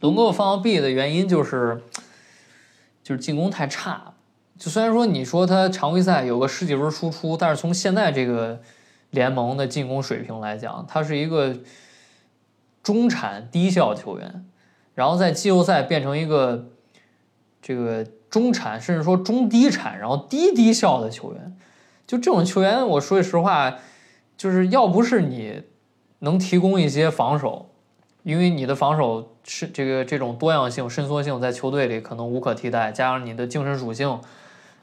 [0.00, 1.82] 龙哥我放到 B 的原因就是，
[3.02, 4.14] 就是进攻太差。
[4.58, 8.60] 就虽然说你说他常规赛有个十几分输出，但是从现在这个
[9.10, 11.56] 联盟的进攻水平来讲，他是一个
[12.82, 14.46] 中产低效球员，
[14.94, 16.68] 然后在季后赛变成一个
[17.60, 21.56] 这个中产甚至说中低产，然后低低效的球员。
[22.06, 23.78] 就这种球员，我说句实话，
[24.40, 25.62] 就是要不是你
[26.20, 27.68] 能提供一些防守，
[28.22, 34.18] 因为你的防守是这个这种多样性、伸缩性在球队里可能无可替代，加上你的精神属性，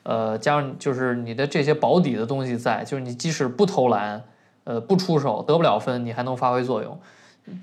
[0.03, 4.24] 呃，加上就是你的这些保底的东西在，就是你即使不投篮，
[4.66, 6.99] 呃，不出手得不了分，你还能发挥作用。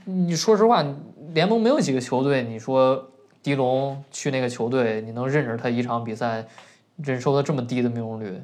[0.05, 0.85] 你说实话，
[1.33, 3.09] 联盟没有几个球队，你说
[3.41, 6.45] 迪龙去那个球队，你能认着他一场比赛
[6.97, 8.43] 忍受的这么低的命中率？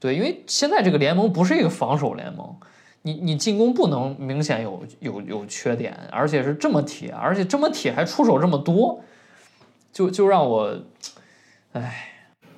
[0.00, 2.54] 对，因为现在这个联盟不是一个防守联盟，
[3.02, 9.02] 你你进攻不能明显有有有缺点，而且是这么铁，而且这么铁还出手这么多，
[9.92, 10.80] 就就让我，
[11.72, 12.10] 唉，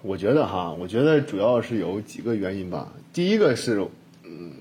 [0.03, 2.93] 我觉得哈，我觉得主要是有几个原因吧。
[3.13, 3.87] 第一个是，
[4.25, 4.53] 嗯，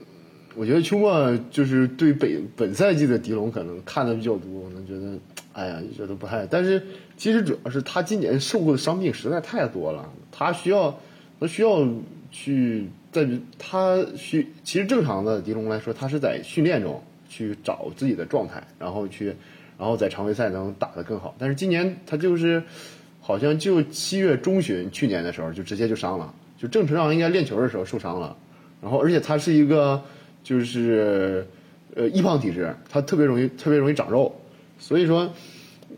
[0.55, 5.17] 我觉得秋末就是对本本赛季的迪龙可能看的比较多，可能觉得，
[5.51, 6.45] 哎呀，觉得不太。
[6.47, 6.81] 但是
[7.17, 10.97] 其实主要是他今年受过的伤病实在太多了，他需要，
[11.39, 11.85] 他需要
[12.31, 13.27] 去在
[13.57, 19.35] 他需其实正常的迪龙来说，他是在训练中去找自己的状态，然后去，
[19.77, 21.35] 然后在常规赛能打得更好。
[21.37, 22.61] 但是今年他就是。
[23.21, 28.35] 好像就七月中旬，去年的时候就直接就伤了，就正常应该练球的时候受伤了，
[28.81, 30.01] 然后而且他是一个
[30.41, 31.45] 就是
[31.93, 34.33] 呃易胖体质，他特别容易特别容易长肉，
[34.79, 35.31] 所以说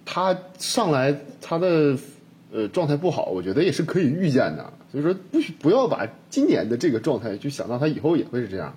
[0.04, 1.96] 他上来他的
[2.52, 8.76] 呃状态不好，我觉得也是可以预见的，所以说不许不要把今年的这个状态就想到他以后也会是这样，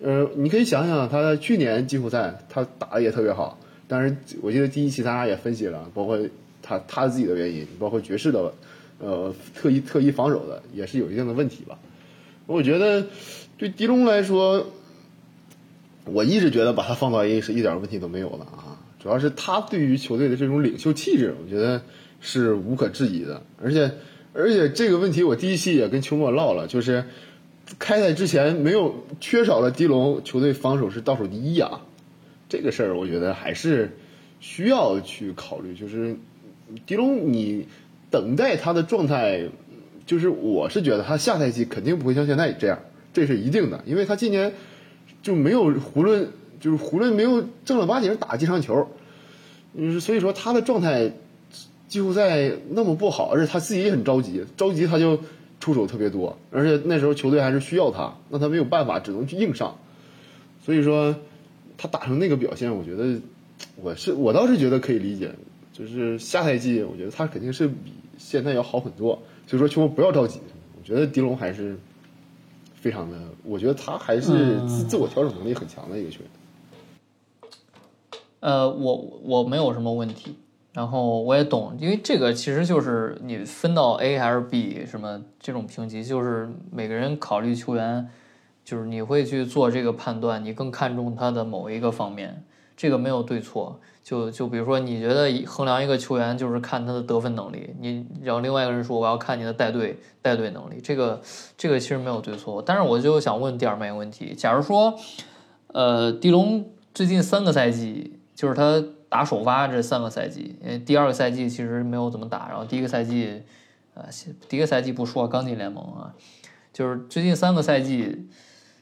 [0.00, 3.58] 呃，你可以想想他去年季后赛他打的也特别好，
[3.88, 6.18] 但是我记得第一期咱俩也分析了，包括。
[6.66, 8.50] 他他自己的原因，包括爵士的，
[8.98, 11.78] 呃，特意特意防守的，也是有一定的问题吧。
[12.46, 13.06] 我觉得
[13.58, 14.66] 对狄龙来说，
[16.06, 18.80] 我一直觉得把他放到 A 是一点问题都没有的啊。
[18.98, 21.82] 主要是他对于球队的这种领袖气质，我觉得
[22.22, 23.42] 是无可置疑的。
[23.62, 23.92] 而且
[24.34, 27.04] 而且这个问题，我第一期也跟秋末唠了，就是
[27.78, 31.80] 开赛之前没有缺少了狄龙，球队防守是倒数第一啊。
[32.48, 33.96] 这个事儿，我觉得还是
[34.40, 36.14] 需要去考虑，就是。
[36.86, 37.68] 狄龙，你
[38.10, 39.48] 等待他的状态，
[40.06, 42.78] 就是我是觉得他下赛季肯定不会像现在这样，
[43.12, 44.50] 这是一定的，因为他今年
[45.22, 46.26] 就没有胡论，
[46.58, 48.88] 就是胡论没有正儿八经打几场球，
[49.74, 51.12] 嗯，所以说他的状态
[51.88, 55.18] 季后赛那么不好，而且他自己也很着急，着急他就
[55.60, 59.76] 出手特别多，而且那时候球队还是需要他，那他没有办法，只能去硬上，
[60.64, 61.14] 所以说
[61.76, 63.20] 他打成那个表现，我觉得
[63.76, 65.30] 我是我倒是觉得可以理解。
[65.72, 69.20] 就是下赛季，我觉得他肯定是比现在要好很多。
[69.48, 70.38] 所以说，球迷不要着急。
[70.78, 71.76] 我觉得狄龙还是
[72.76, 76.30] 非常的，我觉得他还是自自我调整能力很强的一个球员。
[78.38, 80.36] 呃，我我没有什么问题，
[80.74, 88.08] 然后我也懂，因为这个其实就是你分到 A 还是 B 什么这种评级，就是每个人考虑球员，
[88.64, 92.44] 就是你会去做这个判断，你更看重他的某一个方面，
[92.76, 93.80] 这个没有对错。
[94.02, 101.22] 就就比如说，你觉得衡量一个球员就是看他的得分能力，你然后另外一个人说我要看你的带队带队能力，这个
[101.56, 102.60] 这个其实没有对错。
[102.60, 104.92] 但是我就想问第二枚问题：假如说，
[105.68, 108.84] 呃，迪龙最近三个赛季，就是他
[109.14, 113.44] 打首发这三个赛季，因为第二个赛季其实没有怎么打，然后第一个赛季，
[113.94, 114.08] 呃，
[114.48, 116.12] 第一个赛季不说刚进联盟啊，
[116.72, 118.28] 就是最近三个赛季，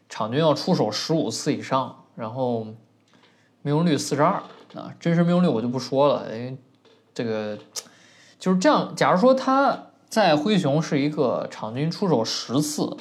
[0.09, 2.65] 场均要出手十五次以上，然后
[3.61, 4.43] 命中率四十二。
[4.75, 6.57] 啊，真实命中率我就不说了，因为
[7.13, 7.59] 这个
[8.39, 8.97] 就是这样。
[8.97, 12.97] 假如说他在灰熊是一个场均出手十次，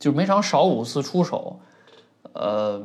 [0.00, 1.60] 就是每场少五次出手，
[2.32, 2.84] 呃，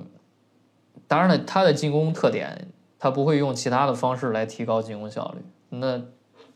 [1.08, 2.68] 当然了，他的进攻特点，
[3.00, 6.02] 他不会用其他的方式来提高进攻效率，那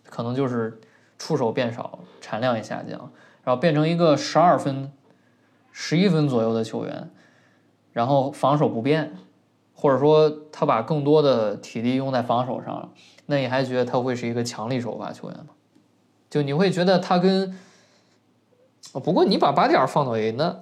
[0.09, 0.79] 可能就是
[1.17, 3.11] 出手变少，产量也下降，
[3.43, 4.91] 然后变成一个十二分、
[5.71, 7.09] 十一分左右的球员，
[7.93, 9.17] 然后防守不变。
[9.81, 12.89] 或者说他把更多的体力用在防守上了，
[13.27, 15.45] 那你还觉得他会是一个强力首发球员吗？
[16.29, 17.57] 就你会觉得他跟……
[18.91, 20.53] 不过你把巴蒂尔放到 A，那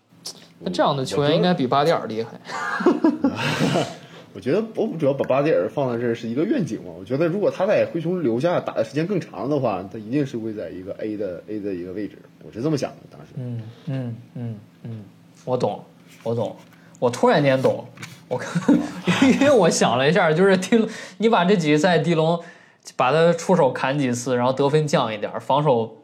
[0.60, 2.40] 那这样的球员应该比巴蒂尔厉害。
[4.36, 6.92] 我觉得我主要把巴蒂尔放在这儿是一个愿景嘛。
[6.98, 12.18] 我觉得如果他在灰熊留下打的时间更长的话，他一定是会在一个 A 的 A 的一个位置。
[12.44, 13.28] 我是这么想的，当时。
[13.36, 15.04] 嗯嗯嗯嗯，
[15.46, 15.82] 我懂，
[16.22, 16.54] 我懂，
[16.98, 17.86] 我突然间懂。
[18.28, 18.78] 我看，
[19.40, 22.38] 因为我想了一下，就是迪，你把这几个赛迪龙，
[22.94, 26.02] 把他出手砍几次，然后得分降一点，防守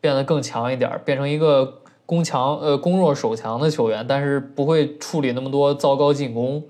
[0.00, 6.62] 变得更强一点，变成一个攻强呃攻弱守强的球员，但是不会处理那么多糟糕进攻，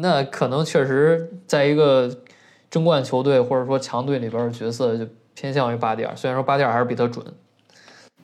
[0.00, 2.18] 那可能确实在一个
[2.70, 7.24] 争冠球队或者说强队里边的角色就偏向于巴蒂尔，虽然说巴蒂尔还是比他准。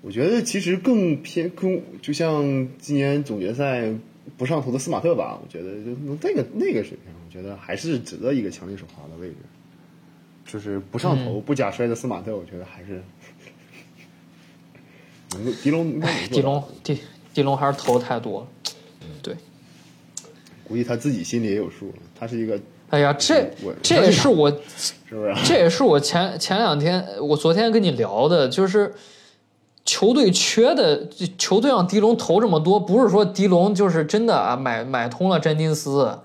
[0.03, 2.43] 我觉得其实更偏更，就像
[2.79, 3.93] 今年总决赛。
[4.37, 5.91] 不上头的斯马特吧，我觉得就
[6.23, 9.35] 那个那个水平，我觉得还是值得一个强力首发的位置。
[10.47, 13.03] 就是不上头、不假摔的斯马特，我觉得还是
[15.33, 16.01] 能够迪龙
[16.31, 17.01] 迪龙迪
[17.35, 18.47] 迪龙还是投太多了。
[20.71, 22.57] 对，估计他自己心里也有数，他是一个
[22.91, 24.49] 哎呀，这我这也是我
[25.09, 25.35] 是不是？
[25.45, 28.95] 这也是我前前两天，我昨天跟你聊的，就是
[29.85, 36.16] 球队缺的，球队让迪龙投这么多，不是说迪龙就是真的啊买买通了詹金斯，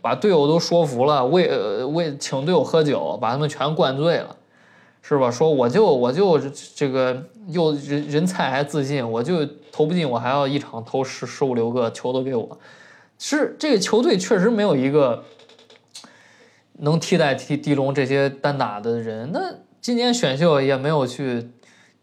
[0.00, 4.36] 把队友都说服了，为呃为请队友喝酒，把他们全灌醉了，
[5.02, 5.28] 是吧？
[5.30, 6.38] 说我就我就
[6.74, 12.58] 这个又人人菜还自信，我就投不进，我还要一场投十十五六个球都给我，
[13.22, 15.24] 是这个球队确实没有一个。
[16.78, 21.50] 能替代迪迪龙这些单打的人，那今年选秀也没有去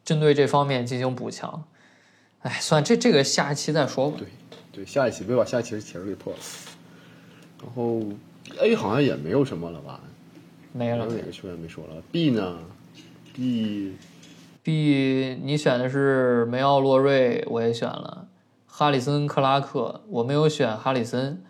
[0.05, 1.65] 针对这方面进行补强。
[2.43, 4.17] 哎，算这这个下一期再说吧。
[4.17, 4.27] 对，
[4.71, 6.39] 对，下一期别把下一期的题儿给破了。
[7.61, 8.01] 然后
[8.61, 9.99] A 好像也没有什么了吧？
[10.71, 11.05] 没了。
[11.07, 12.59] 哪个球员没说了？B 呢
[13.33, 13.95] ？B
[14.63, 18.28] B，你选的是梅奥洛瑞，我也选了。
[18.79, 21.43] 哈里森克拉克，我没有选哈里森。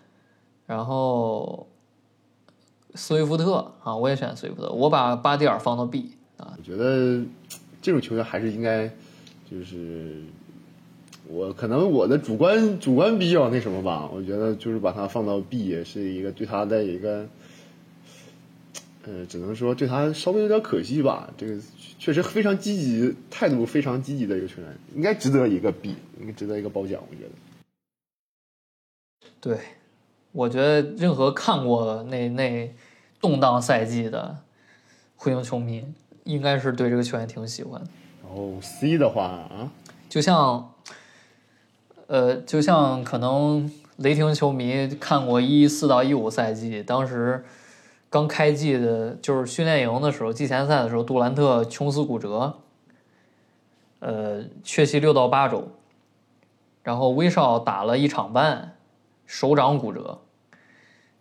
[0.65, 1.67] 然后
[2.95, 4.71] 斯威夫特啊，我也选斯威夫特。
[4.71, 6.55] 我把巴蒂尔放到 B 啊。
[6.57, 7.21] 我觉得
[7.83, 8.87] 这种球员还是应该，
[9.47, 10.23] 就是
[11.27, 17.27] 我可能我的主观主观比较那什么吧，我觉得就是把他放到 B 也是一个对他的一个，
[19.05, 21.31] 呃，只能说对他稍微有点可惜吧。
[21.37, 21.61] 这个
[21.99, 27.29] 确实非常积极，态度非常积极的一个球员，应该值得一个 B，应该值得一个褒奖，我觉得。
[29.41, 29.59] 对，
[30.31, 32.73] 我觉得任何看过那那
[33.19, 34.37] 动荡赛季的
[35.17, 35.83] 灰熊球迷，
[36.23, 37.87] 应该是对这个球员挺喜欢的。
[38.23, 39.71] 然后 C 的话啊，
[40.07, 40.73] 就像，
[42.07, 47.43] 呃，就像可能雷霆球迷看过一四到一五赛季，当时
[48.09, 52.57] 刚开季的，就是训练营的时候，季前赛的时候，杜兰特琼斯骨折，
[53.99, 55.67] 呃，缺席六到八周，
[56.81, 58.75] 然后威少打了一场半，
[59.25, 60.19] 手掌骨折。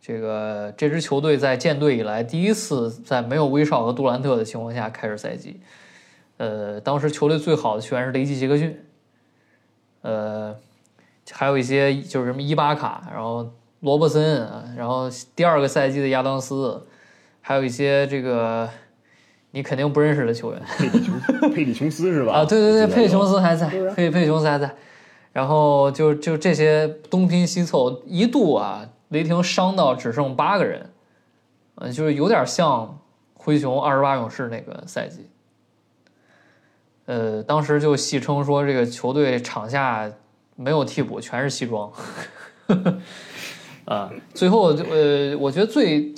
[0.00, 5.60] 这个这支球队在建队以来第一次在没有威少和杜兰特的情况下开始赛季。
[6.38, 8.80] 呃，当时球队最好的球员是雷吉杰克逊，
[10.02, 10.56] 呃，
[11.32, 13.50] 还有一些就是什么伊巴卡，然后
[13.80, 16.86] 罗伯森，啊然后第二个赛季的亚当斯，
[17.40, 18.68] 还有一些这个
[19.52, 21.20] 你肯定不认识的球员佩里琼
[21.52, 22.32] 佩里琼斯是吧？
[22.42, 24.74] 啊，对对对，佩里琼斯还在佩佩里琼斯还在，
[25.32, 30.90] 然后就就这些东拼西凑，一度啊，雷霆伤到只剩八个人，
[31.76, 32.98] 呃，就是有点像
[33.34, 35.28] 灰熊二十八勇士那个赛季。
[37.06, 40.10] 呃，当时就戏称说这个球队场下
[40.56, 41.90] 没有替补，全是西装。
[43.88, 46.14] 啊，最后就呃，我觉得最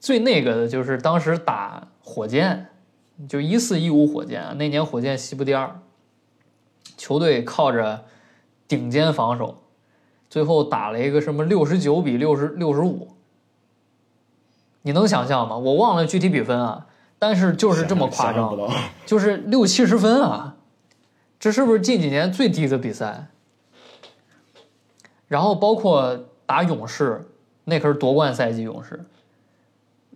[0.00, 2.66] 最那个的就是当时打火箭，
[3.28, 5.80] 就一四一五火箭啊，那年火箭西部第二，
[6.96, 8.04] 球队靠着
[8.66, 9.62] 顶尖防守，
[10.28, 13.06] 最后打了一个什么六十九比六十六十五，
[14.82, 15.56] 你能想象吗？
[15.56, 16.88] 我忘了具体比分啊，
[17.20, 18.58] 但是就是这么夸张
[19.06, 20.56] 就是六七十分啊，
[21.38, 23.28] 这是不是近几年最低的比赛？
[25.28, 27.24] 然后包括打勇士，
[27.64, 29.02] 那可是夺冠赛季勇士，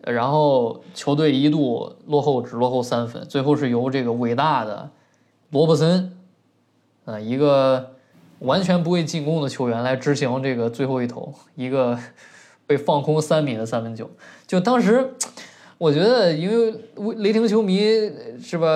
[0.03, 4.91] 然后球队一度落后只落后三分，最后是由这个伟大的
[5.49, 6.14] 罗伯森，
[7.06, 7.93] 呃，一个
[8.40, 11.98] 完全不会进攻的球员来执行这个最后一投，一个
[12.66, 14.10] 被放空三米的三分球。
[14.47, 15.15] 就当时，
[15.78, 16.78] 我觉得因为
[17.15, 17.81] 雷霆球迷
[18.39, 18.66] 是吧，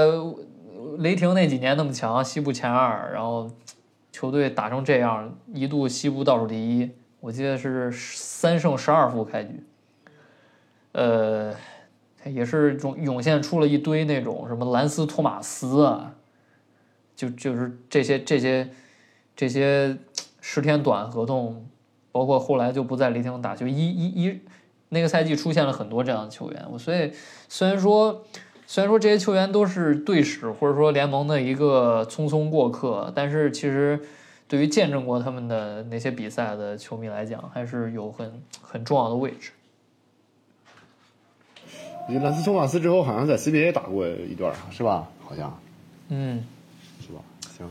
[1.01, 3.51] 雷霆那几年那么强，西部前二，然后
[4.10, 6.90] 球队打成这样，一度西部倒数第一，
[7.20, 9.62] 我记得是三胜十二负开局。
[10.92, 11.55] 呃，
[12.24, 16.14] 也是涌涌现出了一堆那种什么兰斯托马斯啊，
[17.14, 18.68] 就就是这些这些
[19.36, 19.97] 这些
[20.40, 21.64] 十天短合同，
[22.10, 24.40] 包括后来就不在雷霆打球，一一一
[24.88, 27.12] 那个赛季出现了很多这样的球员，我所以
[27.48, 28.24] 虽然说
[28.66, 34.01] 虽然说这些球员都是队史或者说联盟的一个匆匆过客，但是其实
[34.51, 39.52] 对于见证过他们的那些比赛的球迷来讲，还是有很很重要的位置。
[42.09, 45.09] 兰斯托马斯之后好像在 CBA 打过一段，是吧？
[45.24, 45.56] 好像
[46.09, 46.44] 嗯，
[47.01, 47.20] 是吧？
[47.56, 47.64] 行，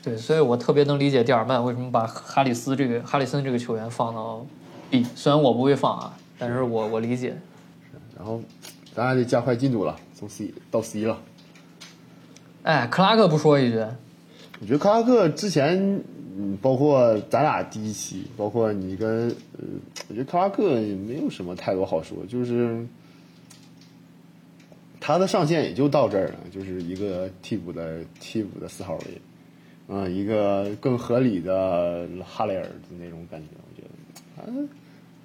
[0.00, 4.46] 对，所以我特别能理解蒂尔曼为什么把哈里斯这个哈里森这个球员放到
[4.88, 7.36] B，虽然我不会放啊，但是我我理解。
[8.16, 8.40] 然后
[8.94, 11.18] 咱还得加快进度了，从 C 到 C 了。
[12.62, 13.84] 哎，克拉克不说一句，
[14.60, 15.76] 我觉得克拉克之前
[16.38, 19.28] 嗯，包括咱俩第一期，包括你跟，
[19.58, 19.64] 呃，
[20.08, 22.86] 我觉得克拉克也没有什么太多好说，就是
[25.00, 29.04] 他的上限也就到这儿了，就是一个替补的替补的四号位，
[29.88, 33.86] 嗯，一个更合理的哈雷尔的那种感觉，我觉
[34.36, 34.68] 得，啊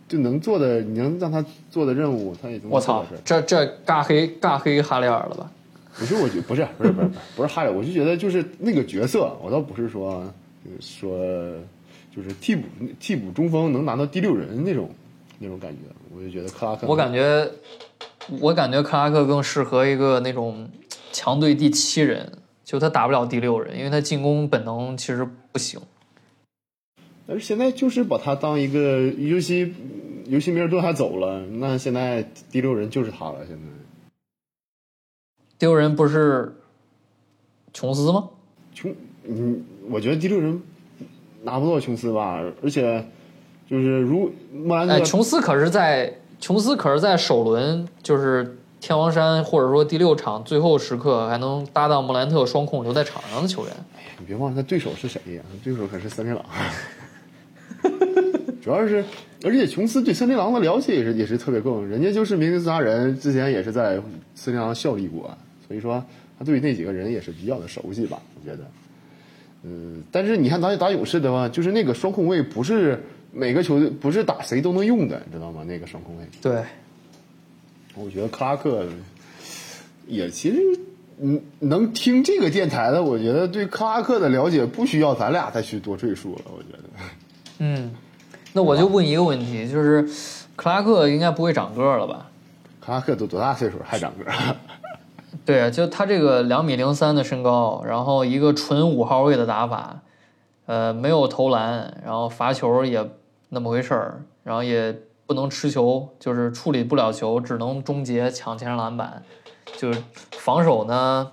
[0.08, 5.52] 就能做的，你能让他做的任务，他也能我操这这尬黑尬黑哈雷尔了吧？
[5.98, 10.24] 不是，我觉不是不是不是不是不是哈利，我就觉得就是那个角色，我倒不是说
[10.66, 11.18] 呃说
[12.16, 12.64] 就是替补
[13.00, 14.90] 替补中锋能拿到第六人那种
[15.40, 15.80] 那种感觉，
[16.16, 17.50] 我就觉得克拉克，我感觉，
[18.40, 20.70] 我感觉克拉克更适合一个那种
[21.12, 22.32] 强队第七人，
[22.64, 25.80] 就他打不了第六人，因为他进攻本能其实不行。
[27.28, 29.74] 但是现在就是把他当一个，尤其
[30.26, 33.62] 尤其米尔顿还走了，那现在第六人就是他了，现在
[35.62, 36.52] 第六人不是
[37.72, 38.28] 琼斯吗？
[38.74, 38.92] 琼，
[39.26, 40.60] 嗯，我觉得第六人
[41.44, 43.06] 拿不到琼斯吧，而且
[43.70, 53.72] 就是如莫兰特，哎，琼斯可是在琼斯可是在首轮就是天王山或者说第六场最后时刻还能搭档莫兰特双控留在场上的球员。
[54.18, 55.44] 你别忘了他对手是谁呀？
[55.64, 56.44] 对手可是森林狼。
[58.64, 59.06] 主要是，
[59.44, 64.02] 而且琼斯对森林狼的了解也是也是特别够，人家就是明尼斯达人，之前也是在
[64.34, 65.38] 森林狼效力过，
[65.72, 66.04] 所以说
[66.38, 68.66] 他对于那几个人也是比较的熟悉吧，我觉得。
[69.64, 75.64] 嗯，但是你看打打勇士的话，就是那个双控位不是每个球队不是打谁都能用的，你知道吗？
[75.66, 76.62] 那个双控位，对，
[77.96, 78.86] 我觉得克拉克
[80.08, 80.58] 也其实，
[81.22, 86.42] 嗯，能听这个电台的，我觉得对克拉克的了解不需要咱俩再去多赘述了。
[86.54, 86.90] 我觉得，
[87.60, 87.94] 嗯，
[88.52, 90.06] 那我就问一个问题，就是
[90.58, 92.30] 克拉克应该不会长个儿了吧？
[92.82, 94.56] 克拉克都多大岁数还长个儿？
[95.46, 100.02] 对啊，就他这个两米零三的身高，然后一个纯五号位的打法，
[100.66, 103.10] 呃，没有投篮，然后罚球也
[103.50, 104.96] 那么回事儿，然后也
[105.26, 109.24] 不能持球，就是处理不了球，只能终结抢前篮板，
[109.78, 111.32] 就是防守呢，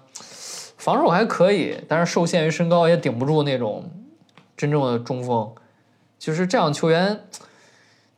[0.77, 3.91] 防守还可以，但是受限于身高也顶不住那种
[4.57, 5.53] 真正的中锋，
[6.19, 7.25] 就是这样球员，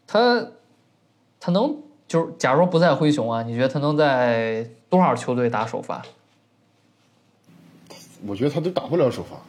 [0.06, 0.46] 他
[1.40, 6.02] 他能就是假如不在灰熊啊，你觉得他能在多少球队打首发？
[8.26, 9.40] 我觉得他都打不了首发。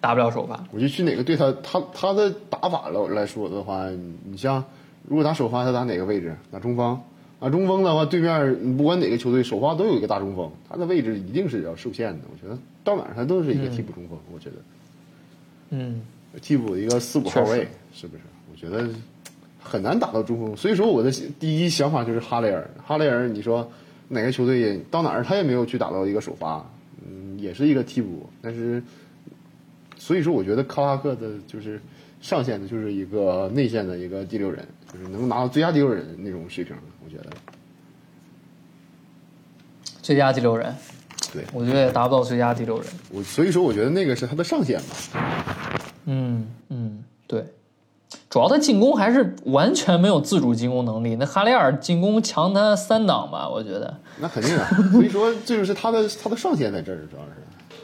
[0.00, 0.66] 打不了首发。
[0.72, 3.88] 我就去哪个队他他他的打法了来说的话，
[4.24, 4.64] 你像
[5.06, 6.36] 如果打首发，他打哪个位置？
[6.50, 7.00] 打中锋。
[7.40, 12.20] 打，中锋的话，对面你不管哪个球队首发都有一个大中锋，他的位置一定是要受限的。
[12.32, 14.56] 我觉得到哪儿他都是一个替补中锋，我觉得。
[15.70, 16.02] 嗯，
[16.40, 18.22] 替补一个四五号位，是不是？
[18.50, 18.88] 我觉得
[19.64, 20.54] 很难打到中锋。
[20.56, 21.10] 所以说我的
[21.40, 22.70] 第一想法就是哈雷尔。
[22.84, 23.68] 哈雷尔，你说
[24.08, 26.64] 哪个球队到哪儿他也没有去打到一个首发，
[27.04, 28.28] 嗯，也是一个替补。
[28.42, 28.82] 但是，
[29.96, 31.80] 所以说我觉得克拉克的就是
[32.20, 36.76] 上限的就是一个内线的一个第六人，就是能拿到最佳第六人那种水平。
[37.04, 37.30] 我觉得，
[40.02, 40.74] 最佳第六人，
[41.32, 42.86] 对我觉得也达不到最佳第六人。
[43.10, 44.96] 我所以说我觉得那个是他的上限吧。
[46.06, 47.03] 嗯嗯，对，
[48.34, 51.14] 主要他进攻还是完全没有自主进攻能力。
[51.14, 53.96] 那哈雷尔进攻强他三档吧，我觉得。
[54.18, 57.78] 那肯定啊， 所以说这就是他的他的上限在这儿，主要是。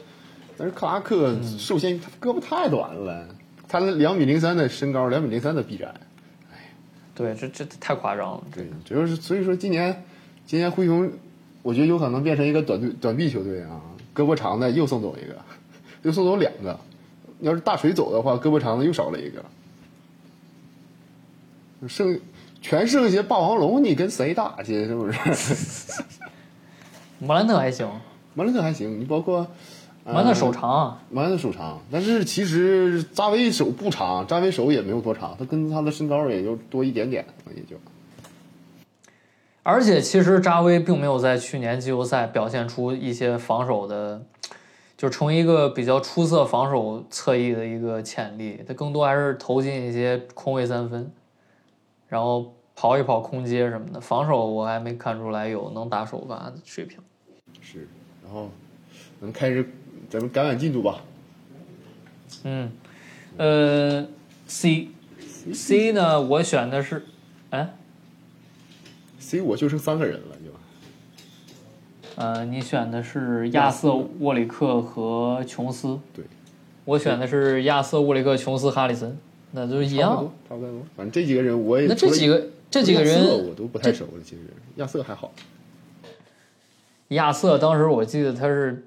[0.57, 3.25] 但是克拉克受限于他胳膊太短了，
[3.65, 5.95] 他两米零三的身高，两米零三的臂展，
[7.15, 8.43] 对，这这太夸张了。
[8.53, 10.03] 对，主要是所以说今年
[10.45, 11.09] 今年灰熊，
[11.61, 13.79] 我觉得有可能变成一个短队短臂球队啊，
[14.13, 15.37] 胳膊长的又送走一个，
[16.01, 16.77] 又送走两个，
[17.39, 19.41] 要是大锤走的话，胳膊长的又少了一个，
[21.87, 22.19] 剩
[22.61, 24.85] 全剩下霸王龙，你跟谁打去？
[24.85, 26.03] 是不是？
[27.19, 27.87] 莫兰特还行，
[28.33, 29.47] 莫兰特还行，你包括。
[30.03, 37.23] 莫兰特手长莫，兰特手长，但是其实扎威手不长，扎威手也没有多长，他跟他的身高也就多一点点，
[37.55, 37.75] 也就。
[39.61, 44.19] 而且其实扎威并没有在去年季后赛表现出一些防守的，
[44.97, 48.59] 就成为一个比较出色防守侧翼的一个潜力。
[48.67, 51.11] 他更多还是投进一些空位三分，
[52.11, 54.01] 然后跑一跑空接什么的。
[54.01, 56.99] 防守我还没看出来有能打首发的水平。
[57.61, 57.87] 是，
[58.21, 58.49] 然后
[59.21, 59.65] 咱们开始
[60.09, 60.99] 咱们赶赶进度吧。
[62.43, 62.69] 嗯，
[63.37, 64.05] 呃
[64.45, 64.89] ，C
[65.53, 67.05] C 呢，我选的是，
[67.51, 67.73] 哎
[69.19, 70.51] ，C 我就剩三个人了，就
[72.21, 76.25] 呃，你选的是亚瑟、沃里克和琼斯，对，
[76.83, 79.17] 我选的是亚瑟、沃里克、琼斯、哈里森，
[79.51, 80.71] 那都是一样差不多。，差不多。
[80.95, 84.41] 反正这几个人我也那这几个这几个亚瑟人我都不太熟了，其实
[84.77, 85.33] 亚瑟还好。
[87.09, 88.85] 亚瑟当时我记得他是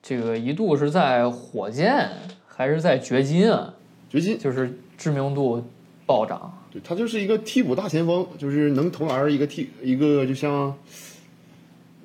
[0.00, 2.08] 这个一度是在火箭
[2.46, 3.74] 还是在掘金啊，
[4.08, 5.64] 掘金，就是知名度
[6.06, 6.54] 暴涨。
[6.70, 10.72] 对他就是一个替补大前锋，就是能投篮一个替一个就像，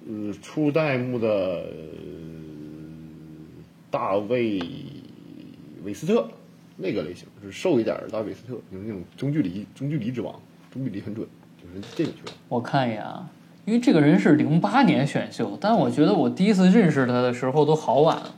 [0.07, 1.67] 呃，初代目的呃
[3.91, 4.59] 大卫
[5.83, 6.27] 韦斯特
[6.75, 10.33] 那个类型，就是瘦一点的大卫韦斯特，就是那种中距离中距离之王，
[10.71, 11.27] 中距离很准，
[11.61, 12.33] 就是这个球员。
[12.49, 13.29] 我看一眼啊，
[13.65, 18.35] 因为这个人是零八年选秀，但我觉得我第一次认识他的时候都好晚了。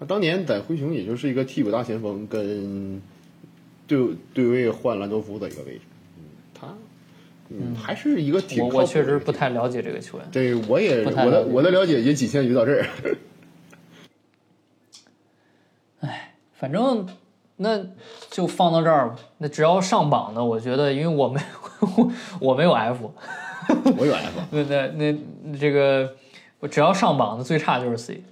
[0.00, 3.00] 他当年在灰熊也就是一个替补大前锋，跟
[3.86, 3.98] 对
[4.32, 5.80] 对位换兰多夫的一个位置。
[6.16, 6.24] 嗯，
[6.54, 6.74] 他
[7.50, 10.26] 嗯还是一个挺我我确实不太了解这个球员。
[10.32, 12.86] 对，我也我的我的了解也仅限于到这儿。
[16.54, 17.06] 反正
[17.56, 17.80] 那
[18.30, 19.16] 就放到这儿吧。
[19.38, 21.40] 那只要上榜的，我觉得，因为我没
[21.80, 22.10] 我
[22.40, 23.10] 我没有 F，
[23.98, 25.12] 我有 F，那那
[25.44, 26.12] 那这个
[26.60, 28.22] 我只要上榜的最差就是 C，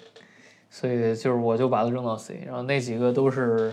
[0.71, 3.73] 所以就是我就把它扔到 C，然后那几个都是。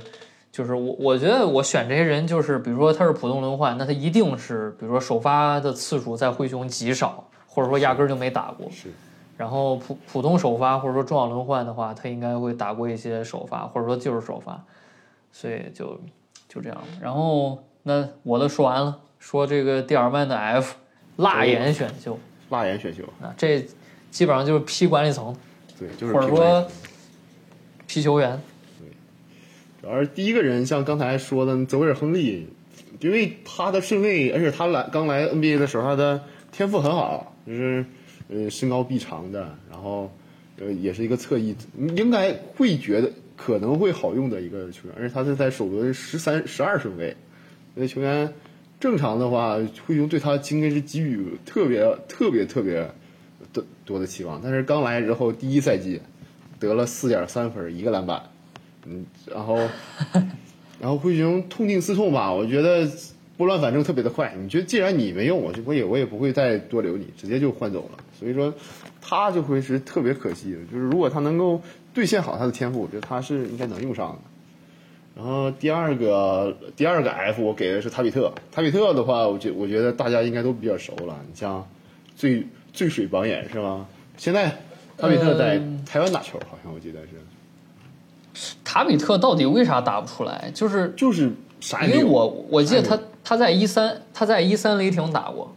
[0.51, 8.67] 就是我，我觉得我选这些人，就是比如说他是普通轮换，那他一定是，比如说首发的次数在灰熊极少，或者说压根儿就没打过。
[8.71, 8.89] 是
[9.37, 14.59] 然后普普通首发或者说重要轮换的话，他应该会打过一些首发，或者说就是首发，
[15.31, 15.99] 所以就
[16.47, 16.77] 就这样。
[17.01, 20.75] 然后那我的说完了，说这个蒂尔曼的 F
[21.17, 22.17] 辣眼选秀
[22.49, 23.65] 辣眼选秀，啊，这
[24.11, 25.35] 基本上就是批管理层
[25.77, 26.67] 对，就是或者说
[27.87, 28.39] 批球员。
[29.81, 32.49] 主要是第一个人，像刚才说的泽维尔·亨利，
[32.99, 37.85] 因为他的顺位，而且他来刚来 NBA 的时候，他的天赋很好，就是
[38.27, 40.11] 呃身高臂长的，然后
[40.59, 41.55] 呃也是一个侧翼，
[41.95, 43.09] 应该会觉得
[43.45, 47.15] 可能会好用的一个球员，而且他是在首轮十三、十二顺位，
[47.73, 48.33] 那球员
[48.79, 52.91] 正常的话，灰熊对他应该是给予特别特别特别
[53.53, 56.01] 多多的期望，但是刚来之后第一赛季
[56.59, 58.23] 得了四点三分，一个篮板。
[58.85, 59.57] 嗯，然后，
[60.79, 62.89] 然后灰熊痛定思痛吧，我觉得
[63.35, 64.33] 拨乱反正特别的快。
[64.41, 67.99] 你觉得既然你没用，我就我也我也不会再多留你，直接就换走了。
[68.17, 68.53] 所以说，
[69.01, 70.59] 他就会是特别可惜的。
[70.71, 71.61] 就是如果他能够
[71.93, 74.17] 兑现好他的天赋，我觉得他是应该能用上的。
[75.15, 81.19] 然后第二个第二个 F 我给的是塔比特，塔比特的话，我觉我觉得大家应该都比较熟了。
[81.27, 81.67] 你像
[82.15, 83.85] 最最水榜眼是吗？
[84.15, 84.49] 现在
[84.97, 86.99] 塔比特在嗯台湾打球，好像我记得
[88.33, 90.49] 是，塔比特到底为啥打不出来？
[90.53, 91.99] 就是就是啥也没有。
[91.99, 95.53] 因为我我记得他他在一三他在一三雷霆打过，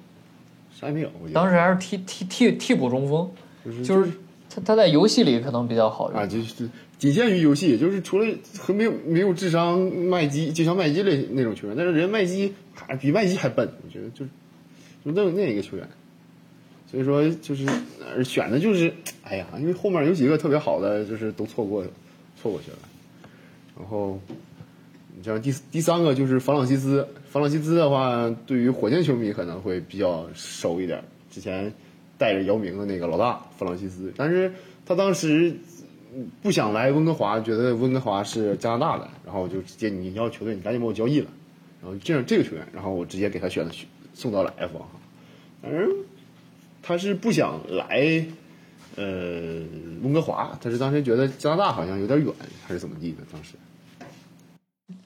[0.75, 3.31] 啥也没有，我觉得当时还是替替替替补中锋，
[3.65, 4.11] 就是就是
[4.53, 6.21] 他他在游戏里可能比较好用。
[6.21, 6.69] 啊，就是
[6.99, 8.27] 仅限于游戏，就是除了
[8.59, 14.31] 和没有没有智商麦基，就像麦基类那种球员，但是人麦基还比麦基还笨，我觉得就是
[15.05, 15.89] 就那那一个球员，
[16.91, 17.67] 所以说就是
[18.25, 18.93] 选的就是
[19.25, 21.85] 哎呀，因为后面有几个特别好的，就是都错过
[22.41, 22.79] 错过去了，
[23.77, 24.21] 然后
[25.17, 31.73] 你像第第三个就是弗朗西斯，弗朗西斯的话，对于火箭球迷可能会比较熟一点，之前
[32.23, 34.53] 带着姚明的那个老大弗朗西斯，但是
[34.87, 35.53] 他当时
[36.41, 41.27] 不想来温哥华，觉得温哥华是加拿大的，然后就直接你要球队，你赶紧把我交易了，
[41.83, 43.73] 然后这样这个球员，然后我直接给他选了
[44.15, 44.87] 送到了 F 啊，
[45.61, 45.89] 当然
[46.81, 48.25] 他是不想来
[48.95, 49.05] 呃
[50.03, 52.33] 温哥华，他是当时觉得加拿大好像有点远，
[52.65, 53.55] 还是怎么地的，当时。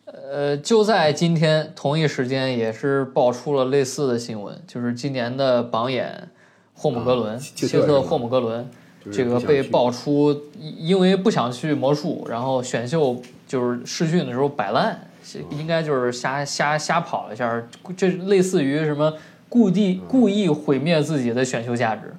[0.05, 6.31] 呃，就在今天同一时间，也是爆出了类似的新闻，就是今年的榜眼
[6.77, 8.69] 霍姆格伦，啊切切特霍姆格伦，
[9.11, 10.31] 这个被爆出
[10.61, 15.09] 因因为不想去魔术，然后选秀就是试训的时候摆烂，
[15.51, 17.63] 应该就是瞎瞎瞎跑一下，
[17.97, 19.13] 这类似于什么
[19.49, 22.15] 故地故意毁灭自己的选秀价值，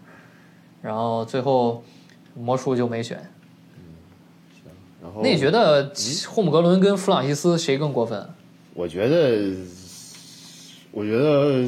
[0.81, 1.83] 然后最后
[2.33, 3.17] 魔术就没选。
[5.21, 5.93] 那你觉得
[6.27, 8.29] 霍姆格伦跟弗朗西斯谁更过分啊？
[8.73, 9.55] 我觉得，
[10.97, 11.63] 我觉得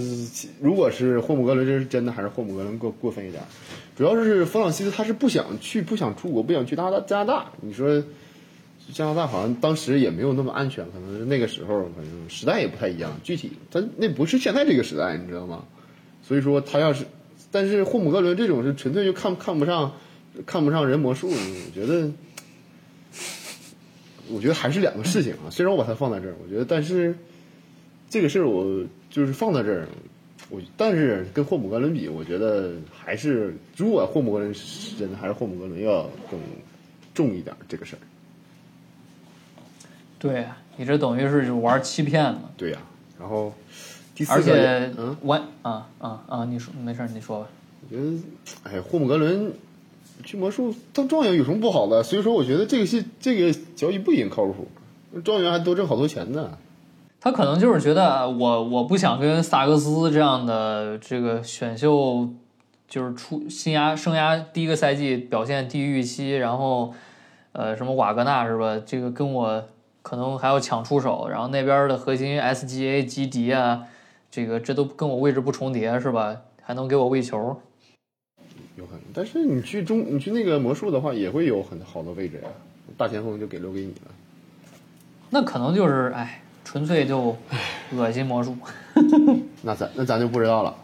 [0.60, 3.43] 如果是霍姆格伦这是真的，还是霍姆格伦过过分一点。
[3.95, 6.99] 主要是弗朗西斯他是不想去，不想出国，不想去加拿大。
[7.01, 8.03] 加拿大，你说
[8.91, 13.19] 加拿大好像当时也没有那么安全，可能是那个时候，反正时代也不太一样。
[13.23, 15.64] 具体，他那不是现在这个时代，你知道吗？
[16.23, 17.06] 所以说他要是，
[17.51, 19.93] 但是霍姆格伦这种是纯粹就看看不上，
[20.47, 22.10] 看不上人魔术，我觉得。
[24.31, 25.49] 我觉得还是两个事情啊。
[25.51, 27.15] 虽然我把它放在这儿，我觉得，但是
[28.10, 29.88] 这个事儿我就是放在这儿，
[30.49, 36.40] 我但是跟霍姆格伦比，我觉得还是如果霍姆格伦是真的，还是霍姆格伦要更
[37.14, 37.99] 重一点这个事儿。
[40.18, 40.45] 对
[40.76, 42.52] 你这等于是玩欺骗了。
[42.57, 42.80] 对呀、
[43.19, 43.53] 然后
[44.15, 46.45] 第四而，且嗯，我啊啊啊！
[46.45, 47.48] 你说没事儿，你说吧。
[47.81, 48.18] 我觉得，
[48.64, 49.53] 哎，霍姆格伦
[50.26, 52.03] 去魔术当状元有什么不好的？
[52.03, 54.68] 所以说，我觉得这个是这个交易不一定靠谱。
[55.23, 56.57] 状元还多挣好多钱呢。
[57.22, 62.30] 他可能就是觉得我我不想跟萨克斯这样的这个选秀，
[62.88, 66.94] 就是出新涯生涯第一个赛季表现低于预期，然后
[67.52, 68.82] 呃什么瓦格纳是吧？
[68.86, 69.62] 这个跟我
[70.02, 73.84] 可能还要抢出手，然后那边的核心 SGA 基迪啊，
[74.32, 76.38] 这个这都跟我位置不重叠是吧？
[76.62, 77.60] 还能给我喂球，
[78.78, 79.02] 有可能。
[79.14, 82.50] 但是你去中你去那个魔术的话，也会有很好的位置呀。
[82.96, 84.12] 大前锋就给留给你了。
[85.30, 86.44] 那可能就是哎。
[86.72, 87.36] 纯粹就
[87.94, 88.56] 恶心魔术，
[89.64, 90.76] 那咱那咱就不知道了。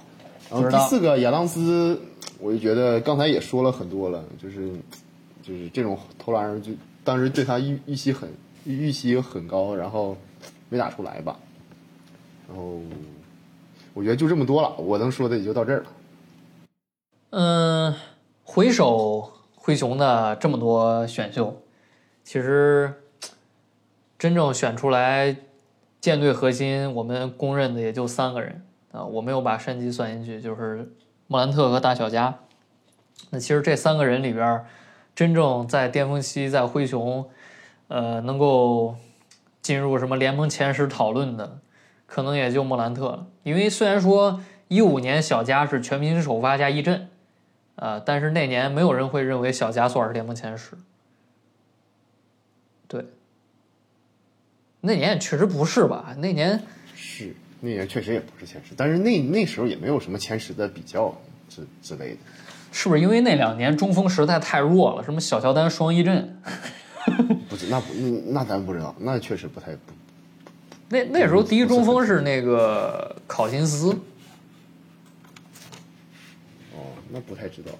[0.49, 2.01] 然后第四个亚当斯，
[2.39, 4.73] 我就觉得刚才也说了很多了，就是
[5.43, 6.71] 就是这种投篮儿就
[7.03, 8.27] 当时对他预预期很
[8.63, 10.17] 预预期很高，然后
[10.69, 11.37] 没打出来吧。
[12.47, 12.81] 然后
[13.93, 15.85] 我觉得就这么多了，我能说的也就到这儿了。
[17.29, 17.93] 嗯，
[18.43, 21.61] 回首灰熊的这么多选秀，
[22.23, 22.91] 其实
[24.17, 25.37] 真正选出来
[26.05, 30.93] 舰队核心，我们公认的也就三个人啊，我没有把山鸡算进去，就是
[31.25, 32.37] 莫兰特和大小加。
[33.31, 34.63] 那其实这三个人里边，
[35.15, 37.27] 真正在巅峰期在灰熊，
[37.87, 38.97] 呃，能够
[39.63, 41.57] 进入什么联盟前十讨论的，
[42.05, 43.25] 可能也就莫兰特了。
[43.41, 47.09] 因为虽然说一五年小加是全明星首发加一阵，
[47.77, 50.77] 呃，但是那年没有人会认为小加索尔是联盟前十。
[52.87, 53.07] 对，
[54.85, 56.15] 那年也确实不是吧？
[56.19, 56.61] 那年
[56.95, 61.13] 是那年确实也不是前十，但是那那时候也没有什么前十的比较
[61.49, 62.17] 之之类的。
[62.71, 65.03] 是不是因为那两年中锋实在太弱了？
[65.03, 66.37] 什么小乔丹双一阵，
[67.49, 67.93] 不是，那不
[68.27, 69.93] 那咱不知道，那确实不太不
[70.89, 73.91] 那那时候第一中锋是那个考辛斯，
[76.73, 77.71] 哦，那不太知道。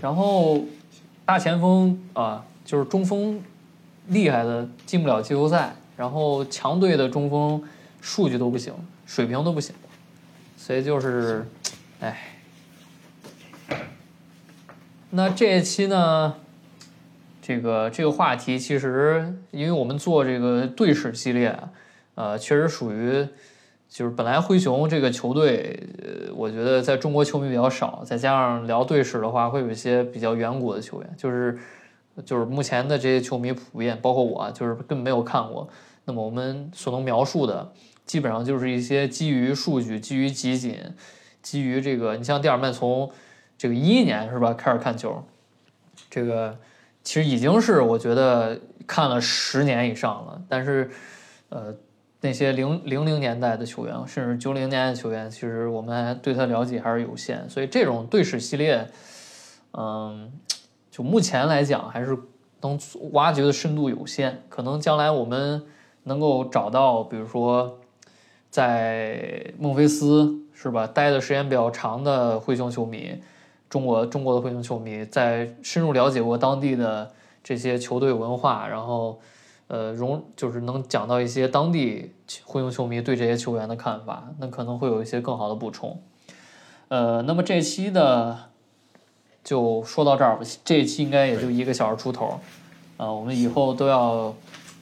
[0.00, 0.64] 然后
[1.24, 3.42] 大前锋啊，就是中锋
[4.08, 7.62] 厉害的进不了季后赛，然后强队的中锋
[8.00, 8.74] 数据都不行，
[9.06, 9.74] 水平都不行，
[10.56, 11.46] 所以就是，
[12.00, 12.18] 哎，
[15.10, 16.34] 那这一期呢，
[17.42, 21.58] 这个这个话题其实，因为我们做这个队史系列，
[22.14, 23.26] 呃，确实属于
[23.88, 31.58] 就是本来灰熊这个球队，呃，我觉得在中国球迷比较少，再加上聊队史的话，会有一些比较远古的球员，就是
[32.24, 35.68] 就是目前的这些球迷普遍，包括我，就是根本没有看过。
[36.04, 37.72] 那么我们所能描述的，
[38.06, 40.78] 基本上就是一些基于数据、基于集锦、
[41.42, 43.10] 基于这个，你像蒂尔曼从
[43.56, 45.22] 这个一一年是吧开始看球，
[46.08, 46.58] 这个
[47.02, 50.90] 其实已经是我觉得看了十年以上了，但是
[51.48, 51.74] 呃。
[52.22, 58.86] 那些零零零年代的球员，甚至九零年代的球员，其实我们对他了解还是有限，所以这种队史系列，
[59.72, 60.30] 嗯，
[60.90, 62.18] 就目前来讲还是
[62.60, 62.78] 能
[63.12, 64.42] 挖掘的深度有限。
[64.48, 65.62] 可能将来我们
[66.02, 67.78] 能够找到，比如说
[68.50, 73.20] 在孟菲斯是吧，待的时间比较长的灰熊球迷，
[73.68, 77.10] 中国中国的灰熊球迷，在深入了解过当地的
[77.42, 79.20] 这些球队文化，然后。
[79.72, 82.12] 呃，融就是能讲到一些当地
[82.44, 86.02] 灰熊球迷对这些球员的看法，那可能会有一些更好的补充。
[86.88, 88.49] 呃，那么这期的
[89.42, 92.38] 就说到这儿吧，这一期应该也就一个小时出头，
[92.96, 94.34] 啊、我们以后都要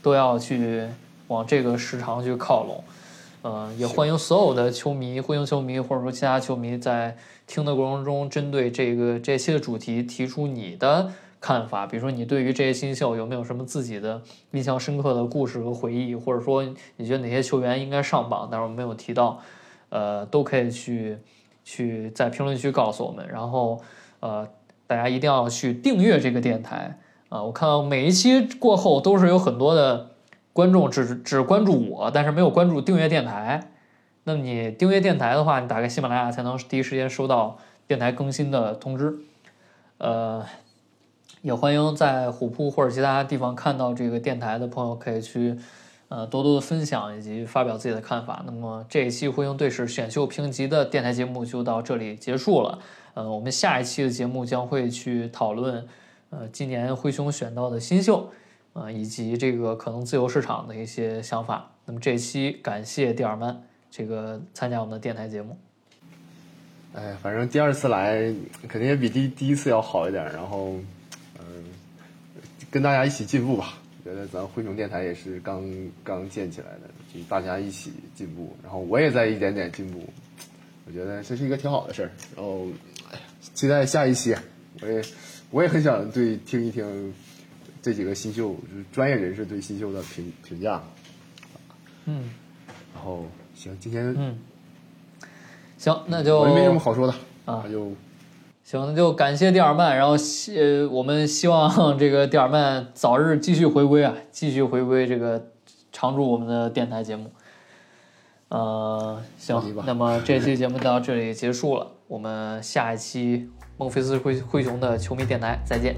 [0.02, 0.86] 都要去
[1.28, 2.82] 往这个时长去靠拢。
[3.42, 7.16] 呃，也欢迎所有的球迷、灰熊球迷或者说其他球迷在
[7.46, 14.20] 听的过程中，针对这个这期的主题提出你的看法，比如说你对于这些新秀有没有什么自己的
[14.50, 16.64] 印象深刻的故事和回忆，或者说
[16.96, 19.40] 你觉得哪些球员应该上榜，但是我们没有提到，
[19.90, 21.16] 呃，都可以去
[21.64, 23.26] 去在评论区告诉我们。
[23.28, 23.80] 然后
[24.20, 24.48] 呃，
[24.86, 30.12] 大家一定要去订阅这个电台啊、我看到每一期过后都是有很多的
[30.54, 33.70] 观众只只关注我，但是没有关注订阅电台。
[34.24, 39.14] 那么你订阅电台的话，你打开喜马拉雅才能第一时间收到电台更新的通知。
[39.98, 40.42] 呃，
[41.42, 45.58] 也欢迎在虎扑或者其他地方看到这个电台的朋友，可以去
[46.08, 48.42] 呃多多的分享以及发表自己的看法。
[48.46, 52.78] 那么这一期灰熊队史选秀评级的电台节目就到这里结束了。
[53.18, 55.84] 呃，我们下一期的节目将会去讨论
[56.30, 58.30] 呃今年灰熊选到的新秀，
[58.74, 61.68] 呃以及这个可能自由市场的一些想法。
[61.84, 65.58] 那么这期感谢蒂尔曼这个参加我们的电台节目。
[66.94, 68.32] 哎，反正第二次来
[68.68, 70.74] 肯定也比第第一次要好一点，然后，
[71.40, 71.64] 嗯、
[72.70, 73.74] 跟大家一起进步吧。
[74.04, 75.68] 觉得咱灰熊电台也是刚
[76.04, 79.98] 刚建起来的，就大家一起进步，然后我也在一点点进步，
[80.88, 82.10] 我觉得这是一个挺好的事儿。
[82.34, 82.66] 然后，
[83.10, 83.20] 哎呀，
[83.52, 84.34] 期待下一期，
[84.80, 85.02] 我也
[85.50, 87.12] 我也很想对听一听
[87.82, 90.82] 这几个新秀，就是专业人士对新秀的评评价。
[92.06, 92.30] 嗯
[92.94, 94.38] 然后行，今天嗯，
[95.76, 97.12] 行，那就没什么好说的
[97.44, 97.92] 啊那就
[98.64, 105.50] 行，那就感谢蒂尔曼，然后希呃，我们希望这个蒂尔曼早日继续回归啊，继续回归这个
[105.92, 107.30] 常驻我们的电台节目。
[108.48, 115.94] 呃，行，那么这期节目到这里结束了，我们下一期孟菲斯灰灰熊的球迷电台再见。